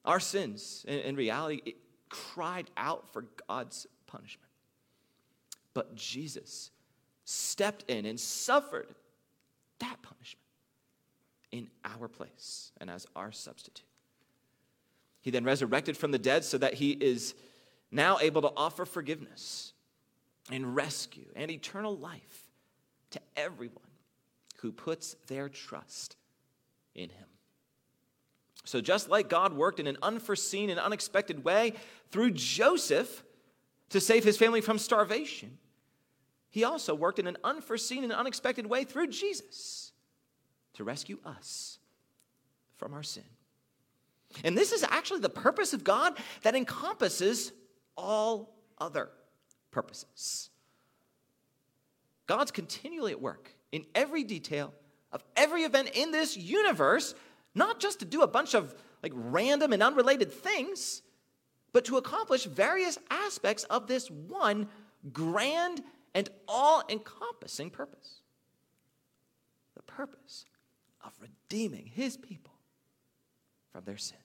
Our 0.05 0.21
sins, 0.21 0.85
in, 0.89 1.01
in 1.01 1.17
reality, 1.17 1.75
cried 2.09 2.71
out 2.77 3.13
for 3.13 3.27
God's 3.49 3.87
punishment. 4.07 4.51
But 5.75 5.95
Jesus 5.95 6.71
stepped 7.25 7.85
in 7.91 8.07
and 8.07 8.19
suffered 8.19 8.95
that 9.81 10.01
punishment 10.03 10.43
in 11.53 11.69
our 11.85 12.09
place 12.09 12.73
and 12.81 12.89
as 12.89 13.07
our 13.15 13.33
substitute. 13.33 13.85
He 15.21 15.31
then 15.31 15.45
resurrected 15.45 15.97
from 15.97 16.13
the 16.13 16.19
dead 16.19 16.45
so 16.45 16.57
that 16.59 16.75
he 16.75 16.93
is 16.93 17.35
now 17.97 18.19
able 18.21 18.43
to 18.43 18.53
offer 18.57 18.85
forgiveness 18.85 19.73
and 20.51 20.77
rescue 20.77 21.27
and 21.35 21.51
eternal 21.51 21.97
life 21.97 22.51
to 23.11 23.21
everyone 23.37 23.83
who 24.59 24.71
puts 24.71 25.17
their 25.27 25.49
trust 25.49 26.17
in 26.95 27.09
him. 27.11 27.27
So, 28.65 28.81
just 28.81 29.09
like 29.09 29.29
God 29.29 29.53
worked 29.53 29.81
in 29.81 29.87
an 29.87 29.97
unforeseen 30.03 30.71
and 30.71 30.79
unexpected 30.81 31.45
way 31.45 31.75
through 32.11 32.33
Joseph 32.33 33.25
to 33.91 34.01
save 34.01 34.25
his 34.25 34.37
family 34.37 34.61
from 34.61 34.79
starvation, 34.79 35.59
he 36.51 36.65
also 36.65 36.95
worked 36.95 37.19
in 37.19 37.27
an 37.27 37.37
unforeseen 37.45 38.03
and 38.03 38.13
unexpected 38.13 38.67
way 38.67 38.85
through 38.85 39.09
Jesus 39.09 39.93
to 40.75 40.85
rescue 40.85 41.19
us 41.25 41.79
from 42.77 42.93
our 42.93 43.03
sin. 43.03 43.25
And 44.43 44.57
this 44.57 44.73
is 44.73 44.83
actually 44.83 45.21
the 45.21 45.29
purpose 45.29 45.73
of 45.73 45.85
God 45.85 46.19
that 46.43 46.55
encompasses 46.55 47.53
all 47.97 48.55
other 48.79 49.11
purposes. 49.71 50.51
God's 52.27 52.51
continually 52.51 53.13
at 53.13 53.21
work 53.21 53.55
in 53.73 53.85
every 53.95 54.25
detail 54.25 54.73
of 55.13 55.23
every 55.37 55.63
event 55.63 55.91
in 55.95 56.11
this 56.11 56.37
universe 56.37 57.15
not 57.55 57.81
just 57.81 58.01
to 58.01 58.05
do 58.05 58.23
a 58.23 58.27
bunch 58.27 58.55
of 58.55 58.75
like 59.03 59.13
random 59.15 59.73
and 59.73 59.83
unrelated 59.83 60.33
things, 60.33 61.03
but 61.73 61.85
to 61.87 61.97
accomplish 61.97 62.45
various 62.45 62.99
aspects 63.11 63.65
of 63.65 63.87
this 63.87 64.11
one 64.11 64.69
grand 65.13 65.83
and 66.15 66.29
all 66.49 66.83
encompassing 66.89 67.71
purpose 67.71 68.21
the 69.75 69.83
purpose 69.83 70.47
of 71.05 71.13
redeeming 71.21 71.87
his 71.87 72.17
people 72.17 72.55
from 73.71 73.85
their 73.85 73.99
sins. 73.99 74.21